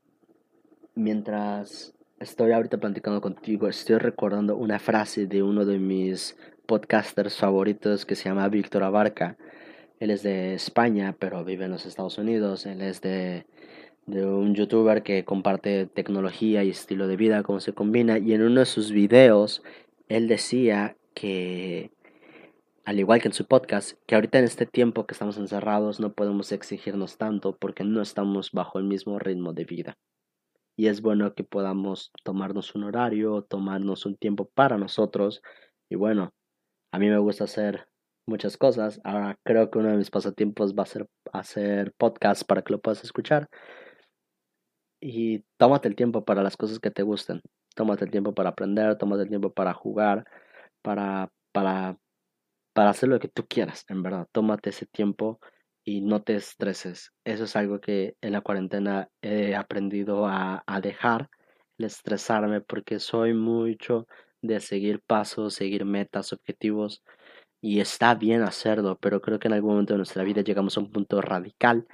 mientras 0.97 1.96
estoy 2.19 2.53
ahorita 2.53 2.79
platicando 2.79 3.21
contigo, 3.21 3.69
estoy 3.69 3.99
recordando 3.99 4.57
una 4.57 4.79
frase 4.79 5.27
de 5.27 5.43
uno 5.43 5.65
de 5.65 5.79
mis 5.79 6.37
podcasters 6.67 7.37
favoritos 7.37 8.07
que 8.07 8.15
se 8.15 8.29
llama 8.29 8.49
Víctor 8.49 8.83
Abarca. 8.83 9.37
Él 10.01 10.11
es 10.11 10.23
de 10.23 10.55
España, 10.55 11.15
pero 11.19 11.45
vive 11.45 11.67
en 11.67 11.71
los 11.71 11.87
Estados 11.87 12.19
Unidos. 12.19 12.67
Él 12.67 12.83
es 12.83 13.01
de, 13.01 13.47
de 14.07 14.27
un 14.27 14.55
youtuber 14.55 15.03
que 15.03 15.25
comparte 15.25 15.87
tecnología 15.87 16.65
y 16.65 16.71
estilo 16.71 17.07
de 17.07 17.17
vida, 17.17 17.43
cómo 17.43 17.61
se 17.61 17.73
combina. 17.73 18.19
Y 18.19 18.33
en 18.33 18.43
uno 18.43 18.61
de 18.61 18.67
sus 18.67 18.91
videos, 18.93 19.63
él 20.09 20.29
decía 20.29 20.97
que 21.15 21.91
al 22.85 23.01
igual 23.01 23.21
que 23.21 23.29
en 23.29 23.35
su 23.35 23.47
podcast, 23.47 23.99
que 24.07 24.15
ahorita 24.15 24.39
en 24.39 24.45
este 24.45 24.65
tiempo 24.65 25.07
que 25.07 25.13
estamos 25.15 25.39
encerrados 25.39 25.99
no 25.99 26.13
podemos 26.13 26.53
exigirnos 26.53 27.19
tanto 27.19 27.57
porque 27.57 27.85
no 27.85 28.01
estamos 28.01 28.53
bajo 28.53 28.79
el 28.79 28.85
mismo 28.85 29.19
ritmo 29.19 29.53
de 29.53 29.65
vida. 29.65 29.99
Y 30.77 30.89
es 30.89 31.01
bueno 31.03 31.35
que 31.35 31.45
podamos 31.45 32.13
tomarnos 32.23 32.75
un 32.75 32.85
horario, 32.85 33.43
tomarnos 33.43 34.07
un 34.07 34.17
tiempo 34.17 34.51
para 34.55 34.79
nosotros. 34.79 35.43
Y 35.91 35.97
bueno, 35.97 36.33
a 36.93 36.99
mí 36.99 37.09
me 37.09 37.19
gusta 37.19 37.45
hacer 37.45 37.89
muchas 38.27 38.57
cosas. 38.57 39.01
Ahora 39.05 39.39
creo 39.45 39.71
que 39.71 39.79
uno 39.79 39.91
de 39.91 39.97
mis 39.97 40.11
pasatiempos 40.11 40.75
va 40.75 40.83
a 40.85 40.87
ser 40.87 41.09
hacer 41.33 41.93
podcast 41.99 42.45
para 42.47 42.63
que 42.63 42.73
lo 42.73 42.81
puedas 42.81 43.03
escuchar. 43.05 43.49
Y 45.01 45.45
tómate 45.59 45.89
el 45.89 45.97
tiempo 45.97 46.25
para 46.25 46.43
las 46.43 46.57
cosas 46.57 46.79
que 46.79 46.91
te 46.91 47.03
gusten. 47.03 47.41
Tómate 47.75 48.05
el 48.05 48.11
tiempo 48.11 48.35
para 48.35 48.51
aprender, 48.51 48.97
tómate 48.99 49.23
el 49.25 49.29
tiempo 49.29 49.53
para 49.53 49.75
jugar, 49.75 50.25
para, 50.83 51.31
para 51.53 51.99
para 52.77 52.91
hacer 52.91 53.09
lo 53.09 53.19
que 53.19 53.29
tú 53.29 53.47
quieras, 53.49 53.87
en 53.89 54.03
verdad. 54.03 54.29
Tómate 54.33 54.69
ese 54.69 54.85
tiempo 54.85 55.41
y 55.87 56.01
no 56.01 56.23
te 56.23 56.35
estreses. 56.35 57.13
Eso 57.25 57.45
es 57.45 57.55
algo 57.57 57.81
que 57.81 58.17
en 58.21 58.33
la 58.33 58.41
cuarentena 58.41 59.09
he 59.23 59.55
aprendido 59.55 60.27
a, 60.27 60.65
dejar, 60.83 61.31
el 61.79 61.87
estresarme, 61.87 62.61
porque 62.61 62.99
soy 62.99 63.35
mucho 63.35 64.09
de 64.43 64.59
seguir 64.61 65.01
pasos, 65.01 65.55
seguir 65.55 65.85
metas, 65.85 66.33
objetivos, 66.33 67.05
y 67.61 67.81
está 67.81 68.15
bien 68.17 68.43
hacerlo, 68.43 68.99
pero 69.01 69.21
creo 69.21 69.39
que 69.39 69.49
en 69.49 69.55
algún 69.55 69.73
momento 69.73 69.95
de 69.95 69.99
nuestra 69.99 70.25
vida 70.25 70.43
llegamos 70.43 70.77
a 70.77 70.81
un 70.81 70.91
punto 70.91 71.21
radical 71.23 71.87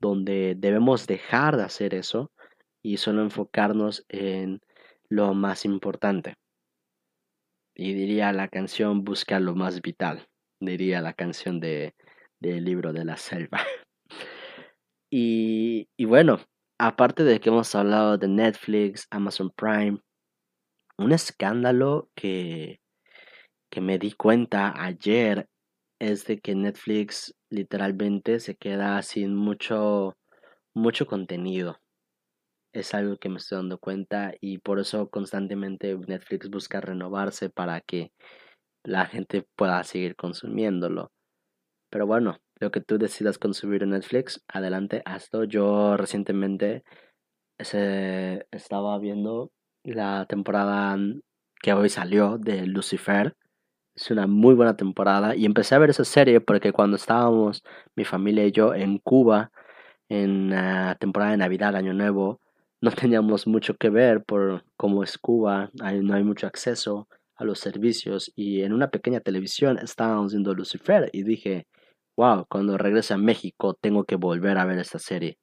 donde 0.00 0.54
debemos 0.56 1.06
dejar 1.06 1.56
de 1.56 1.64
hacer 1.64 1.94
eso 1.94 2.32
y 2.82 2.96
solo 2.96 3.22
enfocarnos 3.22 4.04
en 4.08 4.60
lo 5.08 5.34
más 5.34 5.66
importante. 5.66 6.34
Y 7.74 7.92
diría 7.92 8.32
la 8.32 8.48
canción 8.48 9.04
Busca 9.04 9.38
lo 9.38 9.54
más 9.54 9.82
vital, 9.82 10.28
diría 10.60 11.00
la 11.00 11.12
canción 11.12 11.60
de, 11.60 11.94
del 12.52 12.64
libro 12.64 12.92
de 12.92 13.04
la 13.04 13.16
selva. 13.16 13.60
y, 15.10 15.88
y 15.98 16.04
bueno, 16.04 16.40
aparte 16.78 17.24
de 17.24 17.40
que 17.40 17.50
hemos 17.50 17.74
hablado 17.74 18.18
de 18.18 18.28
Netflix, 18.28 19.06
Amazon 19.10 19.50
Prime, 19.56 20.00
un 20.98 21.12
escándalo 21.12 22.08
que, 22.14 22.80
que 23.70 23.80
me 23.80 23.98
di 23.98 24.12
cuenta 24.12 24.72
ayer 24.76 25.48
es 26.00 26.26
de 26.26 26.40
que 26.40 26.54
Netflix 26.54 27.34
literalmente 27.50 28.40
se 28.40 28.56
queda 28.56 29.00
sin 29.02 29.34
mucho, 29.34 30.16
mucho 30.74 31.06
contenido 31.06 31.78
es 32.74 32.92
algo 32.92 33.16
que 33.16 33.28
me 33.28 33.36
estoy 33.36 33.58
dando 33.58 33.78
cuenta 33.78 34.34
y 34.40 34.58
por 34.58 34.80
eso 34.80 35.08
constantemente 35.08 35.96
Netflix 35.96 36.50
busca 36.50 36.80
renovarse 36.80 37.48
para 37.48 37.80
que 37.80 38.10
la 38.84 39.06
gente 39.06 39.46
pueda 39.56 39.82
seguir 39.84 40.16
consumiéndolo. 40.16 41.12
Pero 41.94 42.08
bueno, 42.08 42.38
lo 42.58 42.72
que 42.72 42.80
tú 42.80 42.98
decidas 42.98 43.38
consumir 43.38 43.84
en 43.84 43.90
Netflix, 43.90 44.42
adelante, 44.48 45.00
hazlo. 45.04 45.44
Yo 45.44 45.96
recientemente 45.96 46.82
se 47.60 48.48
estaba 48.50 48.98
viendo 48.98 49.52
la 49.84 50.26
temporada 50.26 50.98
que 51.62 51.72
hoy 51.72 51.88
salió 51.88 52.36
de 52.36 52.66
Lucifer. 52.66 53.36
Es 53.94 54.10
una 54.10 54.26
muy 54.26 54.56
buena 54.56 54.76
temporada 54.76 55.36
y 55.36 55.44
empecé 55.44 55.76
a 55.76 55.78
ver 55.78 55.90
esa 55.90 56.04
serie 56.04 56.40
porque 56.40 56.72
cuando 56.72 56.96
estábamos 56.96 57.62
mi 57.94 58.04
familia 58.04 58.44
y 58.44 58.50
yo 58.50 58.74
en 58.74 58.98
Cuba 58.98 59.52
en 60.08 60.50
la 60.50 60.96
temporada 60.98 61.30
de 61.30 61.36
Navidad, 61.36 61.76
Año 61.76 61.94
Nuevo, 61.94 62.40
no 62.80 62.90
teníamos 62.90 63.46
mucho 63.46 63.76
que 63.76 63.90
ver 63.90 64.24
por 64.24 64.64
cómo 64.76 65.04
es 65.04 65.16
Cuba, 65.16 65.70
no 65.74 66.14
hay 66.14 66.24
mucho 66.24 66.48
acceso 66.48 67.06
a 67.36 67.44
los 67.44 67.60
servicios 67.60 68.32
y 68.34 68.62
en 68.62 68.72
una 68.72 68.90
pequeña 68.90 69.20
televisión 69.20 69.78
estábamos 69.78 70.32
viendo 70.32 70.54
Lucifer 70.54 71.08
y 71.12 71.22
dije, 71.22 71.68
wow, 72.16 72.46
cuando 72.48 72.78
regrese 72.78 73.14
a 73.14 73.18
México 73.18 73.74
tengo 73.80 74.04
que 74.04 74.16
volver 74.16 74.58
a 74.58 74.64
ver 74.64 74.78
esta 74.78 74.98
serie. 74.98 75.38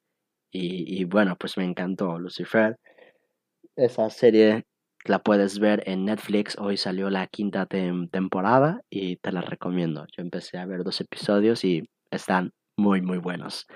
Y, 0.54 1.04
bueno, 1.04 1.36
pues 1.38 1.56
me 1.56 1.64
encantó 1.64 2.18
Lucifer. 2.18 2.76
Esa 3.74 4.10
serie 4.10 4.64
la 5.04 5.20
puedes 5.20 5.58
ver 5.58 5.82
en 5.86 6.04
Netflix, 6.04 6.58
hoy 6.58 6.76
salió 6.76 7.08
la 7.08 7.26
quinta 7.26 7.66
temporada 7.66 8.82
y 8.90 9.16
te 9.16 9.32
la 9.32 9.40
recomiendo. 9.40 10.06
Yo 10.14 10.22
empecé 10.22 10.58
a 10.58 10.66
ver 10.66 10.84
dos 10.84 11.00
episodios 11.00 11.64
y 11.64 11.88
están 12.10 12.52
muy, 12.76 13.00
muy 13.00 13.16
buenos. 13.18 13.66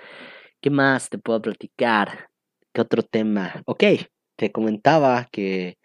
¿Qué 0.61 0.71
más 0.71 1.09
te 1.09 1.19
puedo 1.19 1.41
platicar? 1.41 2.29
¿Qué 2.75 2.83
otro 2.83 3.03
tema? 3.03 3.63
Ok, 3.65 3.85
te 4.37 4.53
comentaba 4.53 5.29
que 5.33 5.79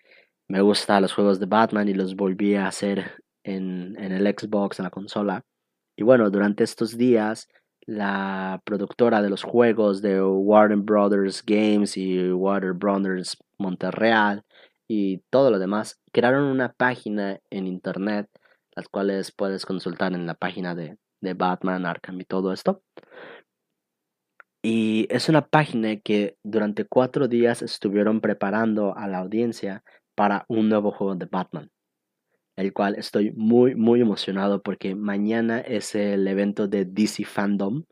me 0.49 0.59
gustan 0.61 1.01
los 1.01 1.13
juegos 1.13 1.39
de 1.39 1.45
Batman 1.45 1.87
y 1.87 1.93
los 1.93 2.15
volví 2.15 2.55
a 2.55 2.67
hacer 2.67 3.23
en, 3.43 3.95
en 3.97 4.11
el 4.11 4.27
Xbox, 4.27 4.79
en 4.79 4.83
la 4.83 4.91
consola. 4.91 5.45
Y 6.01 6.03
bueno, 6.03 6.31
durante 6.31 6.63
estos 6.63 6.97
días, 6.97 7.47
la 7.81 8.59
productora 8.65 9.21
de 9.21 9.29
los 9.29 9.43
juegos 9.43 10.01
de 10.01 10.19
Warner 10.19 10.79
Brothers 10.79 11.43
Games 11.45 11.95
y 11.95 12.31
Warner 12.31 12.73
Brothers 12.73 13.37
Montreal 13.59 14.43
y 14.87 15.19
todo 15.29 15.51
lo 15.51 15.59
demás 15.59 16.01
crearon 16.11 16.45
una 16.45 16.73
página 16.73 17.39
en 17.51 17.67
internet, 17.67 18.27
las 18.75 18.87
cuales 18.87 19.31
puedes 19.31 19.63
consultar 19.67 20.13
en 20.13 20.25
la 20.25 20.33
página 20.33 20.73
de, 20.73 20.97
de 21.21 21.35
Batman, 21.35 21.85
Arkham 21.85 22.19
y 22.19 22.25
todo 22.25 22.51
esto. 22.51 22.81
Y 24.63 25.05
es 25.11 25.29
una 25.29 25.45
página 25.45 25.97
que 25.97 26.35
durante 26.41 26.85
cuatro 26.85 27.27
días 27.27 27.61
estuvieron 27.61 28.21
preparando 28.21 28.97
a 28.97 29.07
la 29.07 29.19
audiencia 29.19 29.83
para 30.15 30.45
un 30.47 30.67
nuevo 30.67 30.91
juego 30.91 31.13
de 31.13 31.27
Batman, 31.27 31.69
el 32.61 32.73
cual 32.73 32.95
estoy 32.97 33.31
muy, 33.33 33.75
muy 33.75 34.01
emocionado 34.01 34.61
porque 34.61 34.95
mañana 34.95 35.59
es 35.59 35.95
el 35.95 36.27
evento 36.27 36.67
de 36.67 36.85
DC 36.85 37.25
Fandom, 37.25 37.83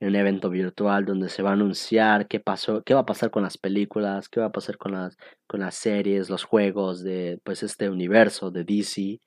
un 0.00 0.16
evento 0.16 0.50
virtual 0.50 1.04
donde 1.06 1.28
se 1.30 1.42
va 1.42 1.50
a 1.50 1.52
anunciar 1.54 2.28
qué 2.28 2.40
pasó, 2.40 2.82
qué 2.84 2.94
va 2.94 3.00
a 3.00 3.06
pasar 3.06 3.30
con 3.30 3.42
las 3.42 3.58
películas, 3.58 4.28
qué 4.28 4.40
va 4.40 4.46
a 4.46 4.52
pasar 4.52 4.76
con 4.78 4.92
las, 4.92 5.16
con 5.46 5.60
las 5.60 5.74
series, 5.76 6.30
los 6.30 6.44
juegos 6.44 7.02
de 7.02 7.38
pues 7.44 7.62
este 7.62 7.88
universo 7.90 8.50
de 8.50 8.64
DC 8.64 9.20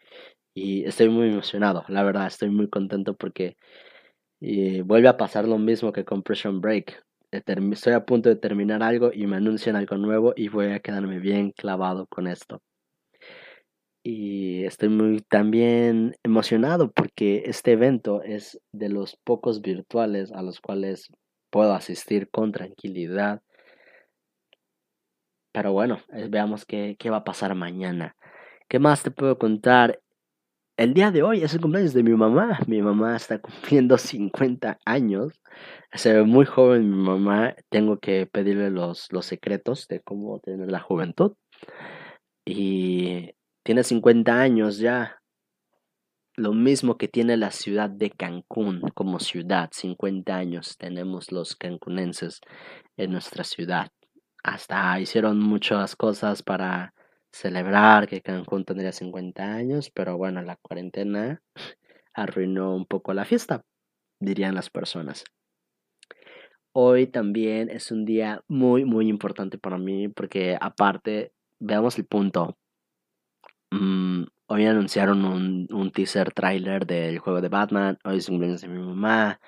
y 0.56 0.86
estoy 0.86 1.10
muy 1.10 1.30
emocionado, 1.30 1.86
la 1.90 2.04
verdad, 2.04 2.28
estoy 2.28 2.50
muy 2.50 2.70
contento 2.70 3.16
porque 3.16 3.58
y 4.40 4.82
vuelve 4.82 5.08
a 5.08 5.18
pasar 5.18 5.48
lo 5.48 5.58
mismo 5.58 5.92
que 5.92 6.06
con 6.06 6.24
Prison 6.24 6.62
Break. 6.62 7.04
Estoy 7.32 7.94
a 7.94 8.06
punto 8.06 8.30
de 8.30 8.36
terminar 8.36 8.84
algo 8.84 9.12
y 9.14 9.28
me 9.28 9.38
anuncian 9.38 9.76
algo 9.76 9.98
nuevo 9.98 10.34
y 10.36 10.48
voy 10.50 10.68
a 10.68 10.80
quedarme 10.80 11.20
bien 11.20 11.52
clavado 11.52 12.08
con 12.08 12.28
esto. 12.28 12.62
Y 14.10 14.64
estoy 14.64 14.88
muy 14.88 15.20
también 15.20 16.16
emocionado 16.24 16.94
porque 16.94 17.44
este 17.48 17.74
evento 17.74 18.24
es 18.24 18.58
de 18.72 18.88
los 18.88 19.18
pocos 19.18 19.62
virtuales 19.62 20.32
a 20.32 20.42
los 20.42 20.62
cuales 20.62 21.12
puedo 21.50 21.74
asistir 21.74 22.30
con 22.30 22.54
tranquilidad. 22.54 23.42
Pero 25.52 25.74
bueno, 25.74 26.00
eh, 26.14 26.28
veamos 26.30 26.66
qué, 26.66 26.96
qué 26.98 27.10
va 27.10 27.18
a 27.18 27.24
pasar 27.26 27.54
mañana. 27.54 28.16
¿Qué 28.70 28.80
más 28.80 29.04
te 29.04 29.12
puedo 29.12 29.38
contar? 29.38 30.00
el 30.78 30.94
día 30.94 31.12
de 31.12 31.24
hoy 31.24 31.44
es 31.44 31.54
el 31.54 31.60
cumpleaños 31.60 31.94
de 31.94 32.04
mi 32.04 32.12
mamá. 32.16 32.60
Mi 32.66 32.82
mamá 32.82 33.18
está 33.18 33.40
cumpliendo 33.42 33.98
50 33.98 34.80
años. 34.86 35.34
Se 35.92 36.14
ve 36.14 36.24
muy 36.24 36.46
joven 36.46 36.90
mi 36.90 37.04
mamá. 37.04 37.56
Tengo 37.70 38.00
que 38.00 38.26
pedirle 38.26 38.70
los, 38.70 39.12
los 39.12 39.26
secretos 39.26 39.86
de 39.90 40.00
cómo 40.00 40.40
tener 40.40 40.72
la 40.72 40.80
juventud. 40.80 41.34
Y 42.46 43.34
tiene 43.68 43.84
50 43.84 44.40
años 44.40 44.78
ya. 44.78 45.22
Lo 46.38 46.54
mismo 46.54 46.98
que 46.98 47.10
tiene 47.10 47.36
la 47.36 47.52
ciudad 47.52 47.90
de 47.90 48.12
Cancún 48.12 48.80
como 48.94 49.20
ciudad. 49.20 49.72
50 49.74 50.34
años 50.34 50.78
tenemos 50.78 51.34
los 51.34 51.58
cancunenses 51.58 52.40
en 52.96 53.12
nuestra 53.12 53.44
ciudad. 53.44 53.92
Hasta 54.42 54.98
hicieron 55.02 55.40
muchas 55.40 55.98
cosas 55.98 56.44
para 56.44 56.94
celebrar 57.34 58.08
que 58.08 58.22
Cancún 58.22 58.64
tendría 58.64 58.94
50 58.94 59.44
años, 59.44 59.92
pero 59.94 60.16
bueno, 60.16 60.42
la 60.44 60.56
cuarentena 60.56 61.42
arruinó 62.14 62.74
un 62.74 62.86
poco 62.86 63.14
la 63.14 63.26
fiesta, 63.26 63.66
dirían 64.22 64.56
las 64.56 64.70
personas. 64.70 65.26
Hoy 66.72 67.08
también 67.08 67.70
es 67.70 67.92
un 67.92 68.06
día 68.06 68.42
muy, 68.48 68.86
muy 68.86 69.10
importante 69.10 69.58
para 69.58 69.78
mí 69.78 70.08
porque 70.08 70.58
aparte, 70.58 71.34
veamos 71.60 71.98
el 71.98 72.06
punto. 72.06 72.56
Mm, 73.72 74.24
hoy 74.48 74.66
anunciaron 74.66 75.26
un, 75.26 75.68
un 75.72 75.92
teaser 75.92 76.32
trailer 76.34 76.86
del 76.86 77.20
juego 77.20 77.42
de 77.42 77.50
Batman, 77.50 77.98
hoy 78.06 78.18
es 78.18 78.30
un 78.30 78.40
de 78.40 78.68
mi 78.68 78.80
mamá. 78.80 79.40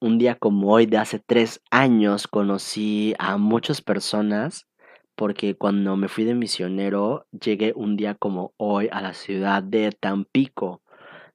Un 0.00 0.18
día 0.18 0.34
como 0.36 0.72
hoy 0.72 0.86
de 0.86 0.98
hace 0.98 1.18
tres 1.18 1.60
años 1.70 2.26
conocí 2.26 3.14
a 3.18 3.36
muchas 3.38 3.82
personas 3.82 4.66
porque 5.14 5.56
cuando 5.56 5.96
me 5.96 6.08
fui 6.08 6.24
de 6.24 6.34
misionero 6.34 7.26
llegué 7.32 7.72
un 7.74 7.96
día 7.96 8.14
como 8.14 8.52
hoy 8.58 8.88
a 8.92 9.00
la 9.02 9.14
ciudad 9.14 9.62
de 9.62 9.92
Tampico, 9.92 10.82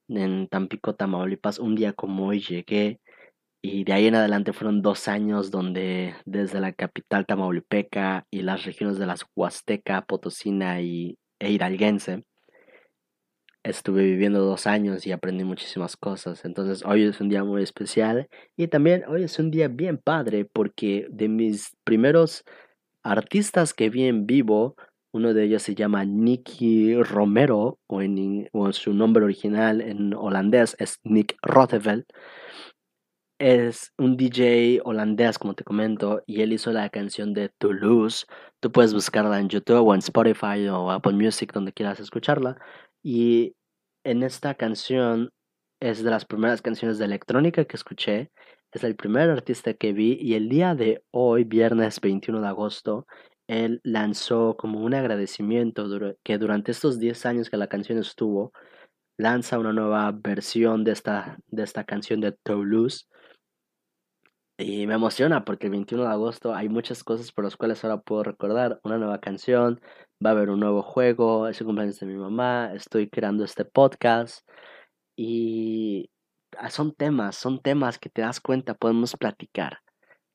en 0.08 0.48
Tampico, 0.48 0.96
Tamaulipas, 0.96 1.60
un 1.60 1.76
día 1.76 1.94
como 1.94 2.28
hoy 2.28 2.42
llegué 2.42 3.00
y 3.64 3.84
de 3.84 3.94
ahí 3.94 4.08
en 4.08 4.16
adelante 4.16 4.54
fueron 4.54 4.82
dos 4.82 5.08
años 5.08 5.52
donde 5.52 6.16
desde 6.26 6.60
la 6.60 6.74
capital 6.74 7.26
tamaulipeca 7.28 8.26
y 8.32 8.42
las 8.42 8.66
regiones 8.66 8.98
de 8.98 9.08
las 9.08 9.26
Huasteca, 9.36 10.04
Potosina 10.06 10.82
y, 10.82 11.18
e 11.42 11.52
Hidalguense 11.52 12.24
estuve 13.64 14.04
viviendo 14.04 14.40
dos 14.42 14.68
años 14.68 15.06
y 15.06 15.12
aprendí 15.12 15.44
muchísimas 15.44 15.98
cosas. 15.98 16.46
Entonces 16.46 16.84
hoy 16.86 17.04
es 17.04 17.20
un 17.22 17.30
día 17.30 17.44
muy 17.44 17.64
especial 17.64 18.28
y 18.58 18.68
también 18.68 19.04
hoy 19.08 19.24
es 19.24 19.38
un 19.40 19.52
día 19.52 19.68
bien 19.68 19.98
padre 19.98 20.46
porque 20.46 21.08
de 21.10 21.28
mis 21.28 21.76
primeros 21.84 22.44
artistas 23.04 23.74
que 23.74 23.90
vi 23.90 24.06
en 24.06 24.26
vivo, 24.26 24.76
uno 25.14 25.34
de 25.34 25.44
ellos 25.44 25.64
se 25.64 25.76
llama 25.76 26.06
Nicky 26.06 27.02
Romero, 27.04 27.80
o 27.88 28.02
en, 28.02 28.50
su 28.72 28.94
nombre 28.94 29.26
original 29.26 29.82
en 29.82 30.14
holandés 30.14 30.76
es 30.80 31.00
Nick 31.04 31.36
Rothevelt. 31.42 32.08
Es 33.40 33.92
un 33.98 34.18
DJ 34.18 34.82
holandés, 34.86 35.38
como 35.40 35.56
te 35.56 35.64
comento, 35.64 36.24
y 36.28 36.42
él 36.42 36.54
hizo 36.54 36.72
la 36.72 36.90
canción 36.90 37.34
de 37.34 37.50
Toulouse. 37.50 38.26
Tú 38.62 38.72
puedes 38.72 38.94
buscarla 38.94 39.40
en 39.40 39.50
YouTube 39.50 39.86
o 39.86 39.94
en 39.94 40.00
Spotify 40.00 40.68
o 40.70 40.92
Apple 40.92 41.14
Music, 41.14 41.52
donde 41.54 41.74
quieras 41.74 42.00
escucharla. 42.00 42.58
Y 43.04 43.56
en 44.06 44.24
esta 44.24 44.56
canción 44.56 45.32
es 45.82 46.04
de 46.04 46.12
las 46.12 46.26
primeras 46.26 46.62
canciones 46.62 46.98
de 47.00 47.06
electrónica 47.06 47.66
que 47.66 47.76
escuché 47.76 48.32
es 48.72 48.84
el 48.84 48.96
primer 48.96 49.30
artista 49.30 49.74
que 49.74 49.94
vi 49.94 50.18
y 50.22 50.36
el 50.36 50.48
día 50.50 50.76
de 50.76 51.04
hoy, 51.12 51.44
viernes 51.44 52.00
21 52.00 52.42
de 52.42 52.48
agosto, 52.48 53.06
él 53.48 53.82
lanzó 53.84 54.56
como 54.58 54.80
un 54.82 54.94
agradecimiento 54.94 55.88
que 56.24 56.38
durante 56.38 56.72
estos 56.72 57.00
10 57.00 57.26
años 57.26 57.50
que 57.50 57.58
la 57.58 57.68
canción 57.68 57.98
estuvo, 57.98 58.54
lanza 59.18 59.60
una 59.60 59.74
nueva 59.74 60.12
versión 60.12 60.84
de 60.86 60.94
esta, 60.94 61.38
de 61.48 61.64
esta 61.64 61.84
canción 61.84 62.22
de 62.22 62.32
Toulouse. 62.32 63.08
Y 64.62 64.88
me 64.88 64.96
emociona 64.96 65.44
porque 65.44 65.68
el 65.68 65.72
21 65.72 66.04
de 66.04 66.10
agosto 66.10 66.54
hay 66.54 66.70
muchas 66.70 67.04
cosas 67.04 67.32
por 67.32 67.44
las 67.44 67.58
cuales 67.58 67.84
ahora 67.84 68.02
puedo 68.02 68.24
recordar. 68.24 68.80
Una 68.84 68.98
nueva 68.98 69.20
canción, 69.20 69.82
va 70.24 70.30
a 70.32 70.34
haber 70.34 70.50
un 70.50 70.60
nuevo 70.60 70.84
juego, 70.84 71.48
es 71.48 71.60
el 71.62 71.68
cumpleaños 71.68 72.00
de 72.00 72.06
mi 72.08 72.16
mamá, 72.16 72.72
estoy 72.74 73.10
creando 73.10 73.44
este 73.44 73.66
podcast. 73.66 74.48
Y 75.16 76.10
Ah, 76.58 76.70
son 76.70 76.94
temas, 76.94 77.36
son 77.38 77.62
temas 77.62 77.98
que 78.00 78.10
te 78.10 78.22
das 78.22 78.42
cuenta, 78.42 78.74
podemos 78.74 79.16
platicar. 79.16 79.80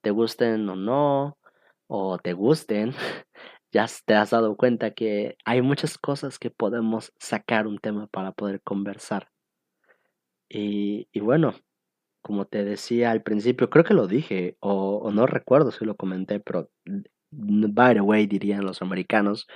Te 0.02 0.10
gusten 0.10 0.68
o 0.68 0.76
no, 0.76 1.38
o 1.88 2.18
te 2.18 2.32
gusten, 2.32 2.92
ya 3.72 3.86
te 4.06 4.14
has 4.14 4.30
dado 4.30 4.56
cuenta 4.56 4.94
que 4.94 5.36
hay 5.44 5.62
muchas 5.62 5.98
cosas 5.98 6.38
que 6.38 6.50
podemos 6.50 7.12
sacar 7.18 7.66
un 7.66 7.78
tema 7.78 8.06
para 8.08 8.32
poder 8.32 8.62
conversar. 8.62 9.30
Y, 10.48 11.08
y 11.12 11.20
bueno, 11.20 11.54
como 12.26 12.44
te 12.44 12.64
decía 12.64 13.12
al 13.12 13.22
principio, 13.22 13.70
creo 13.70 13.84
que 13.84 13.94
lo 13.94 14.08
dije, 14.08 14.56
o, 14.58 15.12
no 15.12 15.26
recuerdo 15.26 15.70
si 15.70 15.84
lo 15.84 15.96
comenté, 15.96 16.40
pero 16.40 16.68
by 17.30 17.94
the 17.94 18.00
way 18.00 18.26
dirían 18.26 18.64
los 18.64 18.82
americanos, 18.82 19.46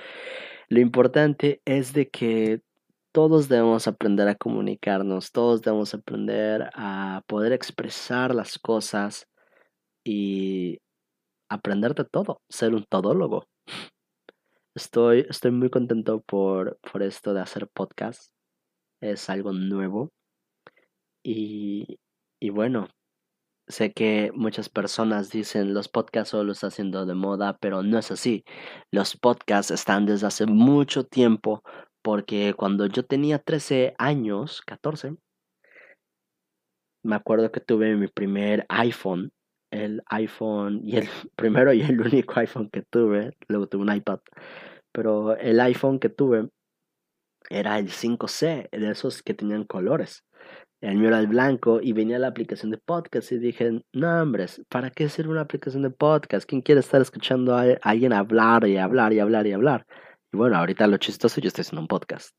lo 0.68 0.78
importante 0.78 1.62
es 1.64 1.92
de 1.94 2.10
que 2.10 2.62
todos 3.10 3.48
debemos 3.48 3.88
aprender 3.88 4.28
a 4.28 4.36
comunicarnos, 4.36 5.32
todos 5.32 5.62
debemos 5.62 5.94
aprender 5.94 6.70
a 6.74 7.24
poder 7.26 7.52
expresar 7.52 8.36
las 8.36 8.56
cosas 8.56 9.26
y 10.04 10.78
aprender 11.48 11.96
de 11.96 12.04
todo, 12.04 12.40
ser 12.48 12.72
un 12.76 12.84
todólogo. 12.84 13.48
Estoy, 14.76 15.26
estoy 15.28 15.50
muy 15.50 15.70
contento 15.70 16.20
por, 16.20 16.78
por 16.92 17.02
esto 17.02 17.34
de 17.34 17.40
hacer 17.40 17.66
podcast. 17.66 18.32
Es 19.00 19.28
algo 19.28 19.52
nuevo. 19.52 20.12
Y, 21.24 21.98
y 22.40 22.50
bueno, 22.50 22.88
sé 23.68 23.92
que 23.92 24.32
muchas 24.34 24.68
personas 24.68 25.30
dicen 25.30 25.74
los 25.74 25.88
podcasts 25.88 26.30
solo 26.30 26.52
está 26.52 26.68
haciendo 26.68 27.06
de 27.06 27.14
moda, 27.14 27.58
pero 27.60 27.82
no 27.82 27.98
es 27.98 28.10
así. 28.10 28.44
Los 28.90 29.16
podcasts 29.16 29.70
están 29.70 30.06
desde 30.06 30.26
hace 30.26 30.46
mucho 30.46 31.04
tiempo 31.04 31.62
porque 32.02 32.54
cuando 32.56 32.86
yo 32.86 33.04
tenía 33.04 33.38
13 33.38 33.94
años, 33.98 34.62
14, 34.66 35.16
me 37.04 37.16
acuerdo 37.16 37.50
que 37.52 37.60
tuve 37.60 37.94
mi 37.96 38.08
primer 38.08 38.66
iPhone, 38.68 39.32
el 39.70 40.02
iPhone, 40.06 40.80
y 40.84 40.96
el 40.96 41.08
primero 41.36 41.72
y 41.72 41.82
el 41.82 42.00
único 42.00 42.40
iPhone 42.40 42.70
que 42.70 42.82
tuve, 42.82 43.32
luego 43.48 43.68
tuve 43.68 43.82
un 43.82 43.94
iPad, 43.94 44.20
pero 44.92 45.36
el 45.36 45.60
iPhone 45.60 45.98
que 45.98 46.08
tuve 46.08 46.48
era 47.50 47.78
el 47.78 47.88
5C, 47.90 48.70
de 48.70 48.90
esos 48.90 49.22
que 49.22 49.34
tenían 49.34 49.64
colores. 49.64 50.24
El 50.80 50.96
mío 50.96 51.08
era 51.08 51.18
el 51.18 51.26
blanco 51.26 51.80
y 51.82 51.92
venía 51.92 52.18
la 52.18 52.28
aplicación 52.28 52.70
de 52.70 52.78
podcast 52.78 53.32
y 53.32 53.38
dije, 53.38 53.84
no 53.92 54.22
hombres, 54.22 54.62
¿para 54.70 54.90
qué 54.90 55.10
sirve 55.10 55.30
una 55.30 55.42
aplicación 55.42 55.82
de 55.82 55.90
podcast? 55.90 56.48
¿Quién 56.48 56.62
quiere 56.62 56.80
estar 56.80 57.02
escuchando 57.02 57.54
a 57.54 57.64
alguien 57.82 58.14
hablar 58.14 58.66
y 58.66 58.78
hablar 58.78 59.12
y 59.12 59.20
hablar 59.20 59.46
y 59.46 59.52
hablar? 59.52 59.86
Y 60.32 60.38
bueno, 60.38 60.56
ahorita 60.56 60.86
lo 60.86 60.96
chistoso, 60.96 61.38
yo 61.40 61.48
estoy 61.48 61.62
haciendo 61.62 61.82
un 61.82 61.88
podcast. 61.88 62.34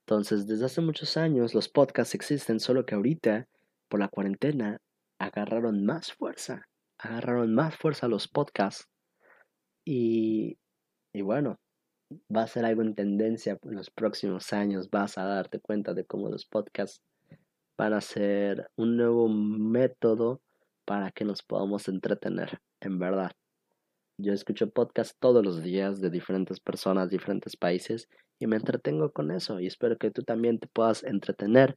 Entonces, 0.00 0.48
desde 0.48 0.64
hace 0.64 0.80
muchos 0.80 1.16
años 1.16 1.54
los 1.54 1.68
podcasts 1.68 2.16
existen, 2.16 2.58
solo 2.58 2.84
que 2.84 2.96
ahorita, 2.96 3.46
por 3.88 4.00
la 4.00 4.08
cuarentena, 4.08 4.78
agarraron 5.20 5.86
más 5.86 6.12
fuerza. 6.12 6.66
Agarraron 6.98 7.54
más 7.54 7.76
fuerza 7.76 8.08
los 8.08 8.26
podcasts. 8.26 8.88
Y, 9.86 10.58
y 11.12 11.22
bueno, 11.22 11.60
va 12.34 12.42
a 12.42 12.48
ser 12.48 12.64
algo 12.64 12.82
en 12.82 12.96
tendencia 12.96 13.56
en 13.62 13.76
los 13.76 13.90
próximos 13.90 14.52
años. 14.52 14.90
Vas 14.90 15.16
a 15.16 15.24
darte 15.24 15.60
cuenta 15.60 15.94
de 15.94 16.04
cómo 16.04 16.28
los 16.28 16.44
podcasts 16.44 17.00
van 17.78 17.92
a 17.92 18.00
ser 18.00 18.68
un 18.76 18.96
nuevo 18.96 19.28
método 19.28 20.40
para 20.84 21.10
que 21.10 21.24
nos 21.24 21.42
podamos 21.42 21.88
entretener, 21.88 22.58
en 22.80 22.98
verdad. 22.98 23.32
Yo 24.18 24.32
escucho 24.32 24.70
podcasts 24.70 25.16
todos 25.18 25.44
los 25.44 25.62
días 25.62 26.00
de 26.00 26.10
diferentes 26.10 26.60
personas, 26.60 27.10
diferentes 27.10 27.56
países 27.56 28.08
y 28.38 28.46
me 28.46 28.56
entretengo 28.56 29.10
con 29.12 29.30
eso 29.30 29.58
y 29.60 29.66
espero 29.66 29.96
que 29.98 30.10
tú 30.10 30.22
también 30.22 30.58
te 30.58 30.68
puedas 30.68 31.02
entretener 31.02 31.76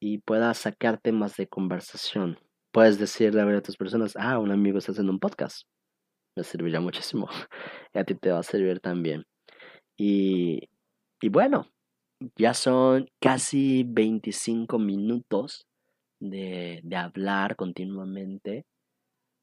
y 0.00 0.18
puedas 0.18 0.58
sacar 0.58 1.00
temas 1.00 1.36
de 1.36 1.46
conversación. 1.46 2.38
Puedes 2.72 2.98
decirle 2.98 3.40
a 3.40 3.46
otras 3.46 3.76
personas, 3.76 4.14
ah, 4.18 4.38
un 4.38 4.50
amigo 4.50 4.78
está 4.78 4.92
haciendo 4.92 5.12
un 5.12 5.18
podcast. 5.18 5.66
Me 6.36 6.44
serviría 6.44 6.80
muchísimo. 6.80 7.28
y 7.94 7.98
a 7.98 8.04
ti 8.04 8.14
te 8.14 8.30
va 8.30 8.40
a 8.40 8.42
servir 8.42 8.80
también. 8.80 9.24
Y, 9.96 10.68
y 11.22 11.28
bueno, 11.30 11.70
ya 12.36 12.54
son 12.54 13.08
casi 13.20 13.84
25 13.86 14.78
minutos 14.78 15.66
de, 16.20 16.82
hablar 16.96 17.56
continuamente 17.56 18.64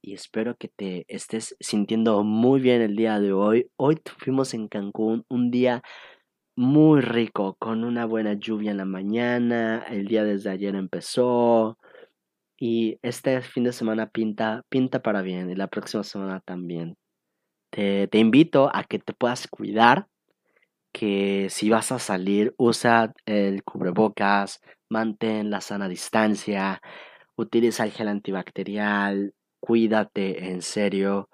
y 0.01 0.13
espero 0.13 0.55
que 0.57 0.69
te 0.69 1.05
estés 1.07 1.55
sintiendo 1.59 2.23
muy 2.23 2.59
bien 2.59 2.81
el 2.81 2.95
día 2.95 3.19
de 3.19 3.31
hoy. 3.33 3.69
Hoy 3.77 4.01
fuimos 4.17 4.53
en 4.53 4.67
Cancún, 4.67 5.23
un 5.29 5.49
día 5.51 5.81
muy 6.57 7.01
rico, 7.01 7.55
con 7.59 7.83
una 7.83 8.05
buena 8.05 8.33
lluvia 8.33 8.71
en 8.71 8.77
la 8.77 8.85
mañana, 8.85 9.83
el 9.89 10.07
día 10.07 10.23
desde 10.23 10.49
ayer 10.49 10.75
empezó 10.75 11.77
y 12.59 12.99
este 13.01 13.41
fin 13.41 13.63
de 13.63 13.73
semana 13.73 14.09
pinta, 14.09 14.63
pinta 14.69 15.01
para 15.01 15.21
bien 15.21 15.49
y 15.49 15.55
la 15.55 15.67
próxima 15.67 16.03
semana 16.03 16.41
también. 16.41 16.95
Te, 17.71 18.07
te 18.07 18.19
invito 18.19 18.69
a 18.73 18.83
que 18.83 18.99
te 18.99 19.13
puedas 19.13 19.47
cuidar 19.47 20.07
que 20.93 21.47
si 21.49 21.69
vas 21.69 21.91
a 21.91 21.99
salir, 21.99 22.53
usa 22.57 23.13
el 23.25 23.63
cubrebocas, 23.63 24.61
mantén 24.89 25.49
la 25.49 25.59
sana 25.61 25.89
distancia, 25.89 26.81
utiliza 27.35 27.83
el 27.85 27.91
gel 27.91 28.07
antibacterial, 28.07 29.33
cuídate 29.59 30.51
en 30.51 30.61
serio 30.61 31.29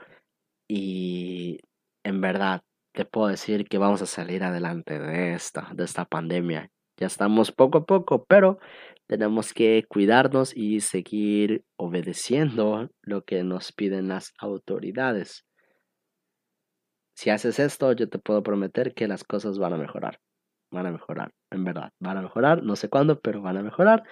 y 0.68 1.60
en 2.04 2.22
verdad 2.22 2.62
te 2.94 3.06
puedo 3.06 3.28
decir 3.28 3.68
que 3.68 3.78
vamos 3.78 4.02
a 4.02 4.06
salir 4.06 4.44
adelante 4.44 5.00
de 5.00 5.34
esta, 5.34 5.70
de 5.74 5.84
esta 5.84 6.06
pandemia. 6.06 6.72
Ya 6.98 7.08
estamos 7.08 7.52
poco 7.52 7.80
a 7.80 7.86
poco, 7.86 8.26
pero 8.26 8.60
tenemos 9.08 9.54
que 9.54 9.86
cuidarnos 9.88 10.56
y 10.56 10.82
seguir 10.82 11.64
obedeciendo 11.78 12.90
lo 13.02 13.24
que 13.24 13.44
nos 13.44 13.72
piden 13.72 14.08
las 14.10 14.34
autoridades. 14.38 15.46
Si 17.20 17.30
haces 17.30 17.60
esto, 17.60 17.92
yo 17.92 18.08
te 18.08 18.18
puedo 18.18 18.44
prometer 18.44 18.94
que 18.94 19.06
las 19.06 19.26
cosas 19.26 19.60
van 19.60 19.74
a 19.74 19.78
mejorar. 19.78 20.22
Van 20.72 20.86
a 20.86 20.92
mejorar, 20.92 21.32
en 21.52 21.66
verdad. 21.66 21.92
Van 22.00 22.16
a 22.16 22.22
mejorar, 22.22 22.64
no 22.64 22.78
sé 22.78 22.88
cuándo, 22.88 23.20
pero 23.20 23.42
van 23.42 23.58
a 23.58 23.62
mejorar. 23.62 24.06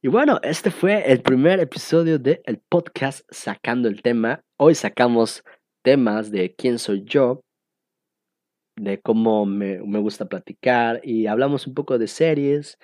Y 0.00 0.06
bueno, 0.06 0.38
este 0.44 0.70
fue 0.70 1.10
el 1.10 1.22
primer 1.22 1.58
episodio 1.58 2.20
del 2.20 2.62
podcast 2.68 3.26
Sacando 3.30 3.88
el 3.88 4.00
tema. 4.00 4.42
Hoy 4.60 4.76
sacamos 4.76 5.42
temas 5.82 6.30
de 6.30 6.54
quién 6.54 6.78
soy 6.78 7.02
yo, 7.02 7.40
de 8.76 9.00
cómo 9.00 9.44
me, 9.44 9.80
gusta 9.98 10.26
platicar 10.26 11.00
y 11.02 11.26
hablamos 11.26 11.66
un 11.66 11.74
poco 11.74 11.98
de 11.98 12.06
series, 12.06 12.78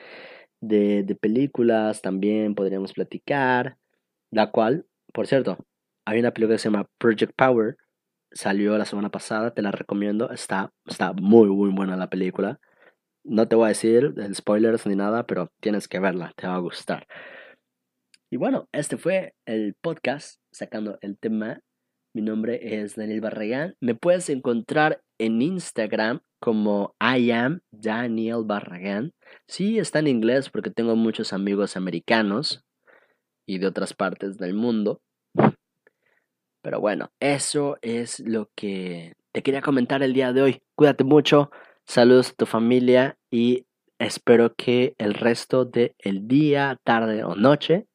de, 0.61 1.05
de, 1.05 1.15
películas 1.15 2.03
también 2.03 2.57
podríamos 2.57 2.95
platicar, 2.95 3.77
la 4.33 4.51
cual, 4.51 4.87
por 5.13 5.29
cierto, 5.29 5.57
hay 6.05 6.19
una 6.19 6.33
película 6.33 6.57
que 6.57 6.59
se 6.59 6.69
llama 6.69 6.89
Project 6.99 7.35
Power, 7.37 7.77
salió 8.35 8.77
la 8.79 8.85
semana 8.85 9.11
pasada, 9.11 9.55
te 9.55 9.63
la 9.63 9.73
recomiendo, 9.73 10.31
está, 10.31 10.73
está 10.87 11.13
muy, 11.13 11.49
muy 11.49 11.71
buena 11.71 11.97
la 11.97 12.11
película. 12.11 12.61
No 13.25 13.47
te 13.49 13.57
voy 13.57 13.67
a 13.67 13.69
decir 13.69 14.15
spoilers 14.35 14.87
ni 14.87 14.97
nada, 14.97 15.27
pero 15.27 15.51
tienes 15.61 15.89
que 15.89 16.01
verla, 16.01 16.33
te 16.37 16.47
va 16.47 16.57
a 16.57 16.59
gustar. 16.59 17.07
Y 18.31 18.37
bueno, 18.37 18.69
este 18.73 18.97
fue 18.97 19.35
el 19.47 19.75
podcast 19.81 20.41
sacando 20.51 20.99
el 21.03 21.19
tema. 21.19 21.61
Mi 22.15 22.23
nombre 22.23 22.83
es 22.83 22.97
Daniel 22.97 23.21
Barragán. 23.21 23.77
Me 23.81 23.95
puedes 23.95 24.29
encontrar 24.31 25.03
en 25.19 25.43
Instagram 25.43 26.21
como 26.41 26.95
I 27.01 27.31
am 27.31 27.61
Daniel 27.71 28.43
Barragán. 28.45 29.13
Sí, 29.47 29.79
está 29.79 30.01
en 30.01 30.09
inglés 30.09 30.51
porque 30.51 30.71
tengo 30.71 30.97
muchos 30.97 31.33
amigos 31.33 31.77
americanos 31.77 32.65
y 33.47 33.59
de 33.59 33.67
otras 33.67 33.95
partes 33.95 34.39
del 34.39 34.55
mundo. 34.55 35.01
Pero 36.63 36.81
bueno, 36.81 37.11
eso 37.21 37.77
es 37.83 38.21
lo 38.21 38.51
que 38.55 39.15
te 39.33 39.43
quería 39.43 39.61
comentar 39.61 40.03
el 40.03 40.13
día 40.13 40.33
de 40.33 40.43
hoy. 40.43 40.63
Cuídate 40.75 41.05
mucho, 41.05 41.51
saludos 41.85 42.31
a 42.31 42.35
tu 42.35 42.47
familia 42.47 43.19
y 43.31 43.67
espero 43.99 44.55
que 44.55 44.95
el 44.99 45.15
resto 45.15 45.65
del 45.65 45.95
el 45.99 46.29
día, 46.29 46.79
tarde 46.85 47.25
o 47.25 47.35
noche 47.35 47.87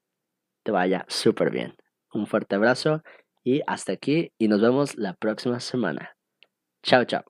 te 0.64 0.72
vaya 0.72 1.06
súper 1.08 1.50
bien. 1.50 1.76
Un 2.14 2.28
fuerte 2.28 2.56
abrazo 2.56 3.04
y 3.44 3.62
hasta 3.68 3.94
aquí 3.94 4.34
y 4.38 4.50
nos 4.50 4.62
vemos 4.62 4.98
la 4.98 5.14
próxima 5.14 5.60
semana. 5.62 6.18
Chao, 6.84 7.06
chao. 7.06 7.24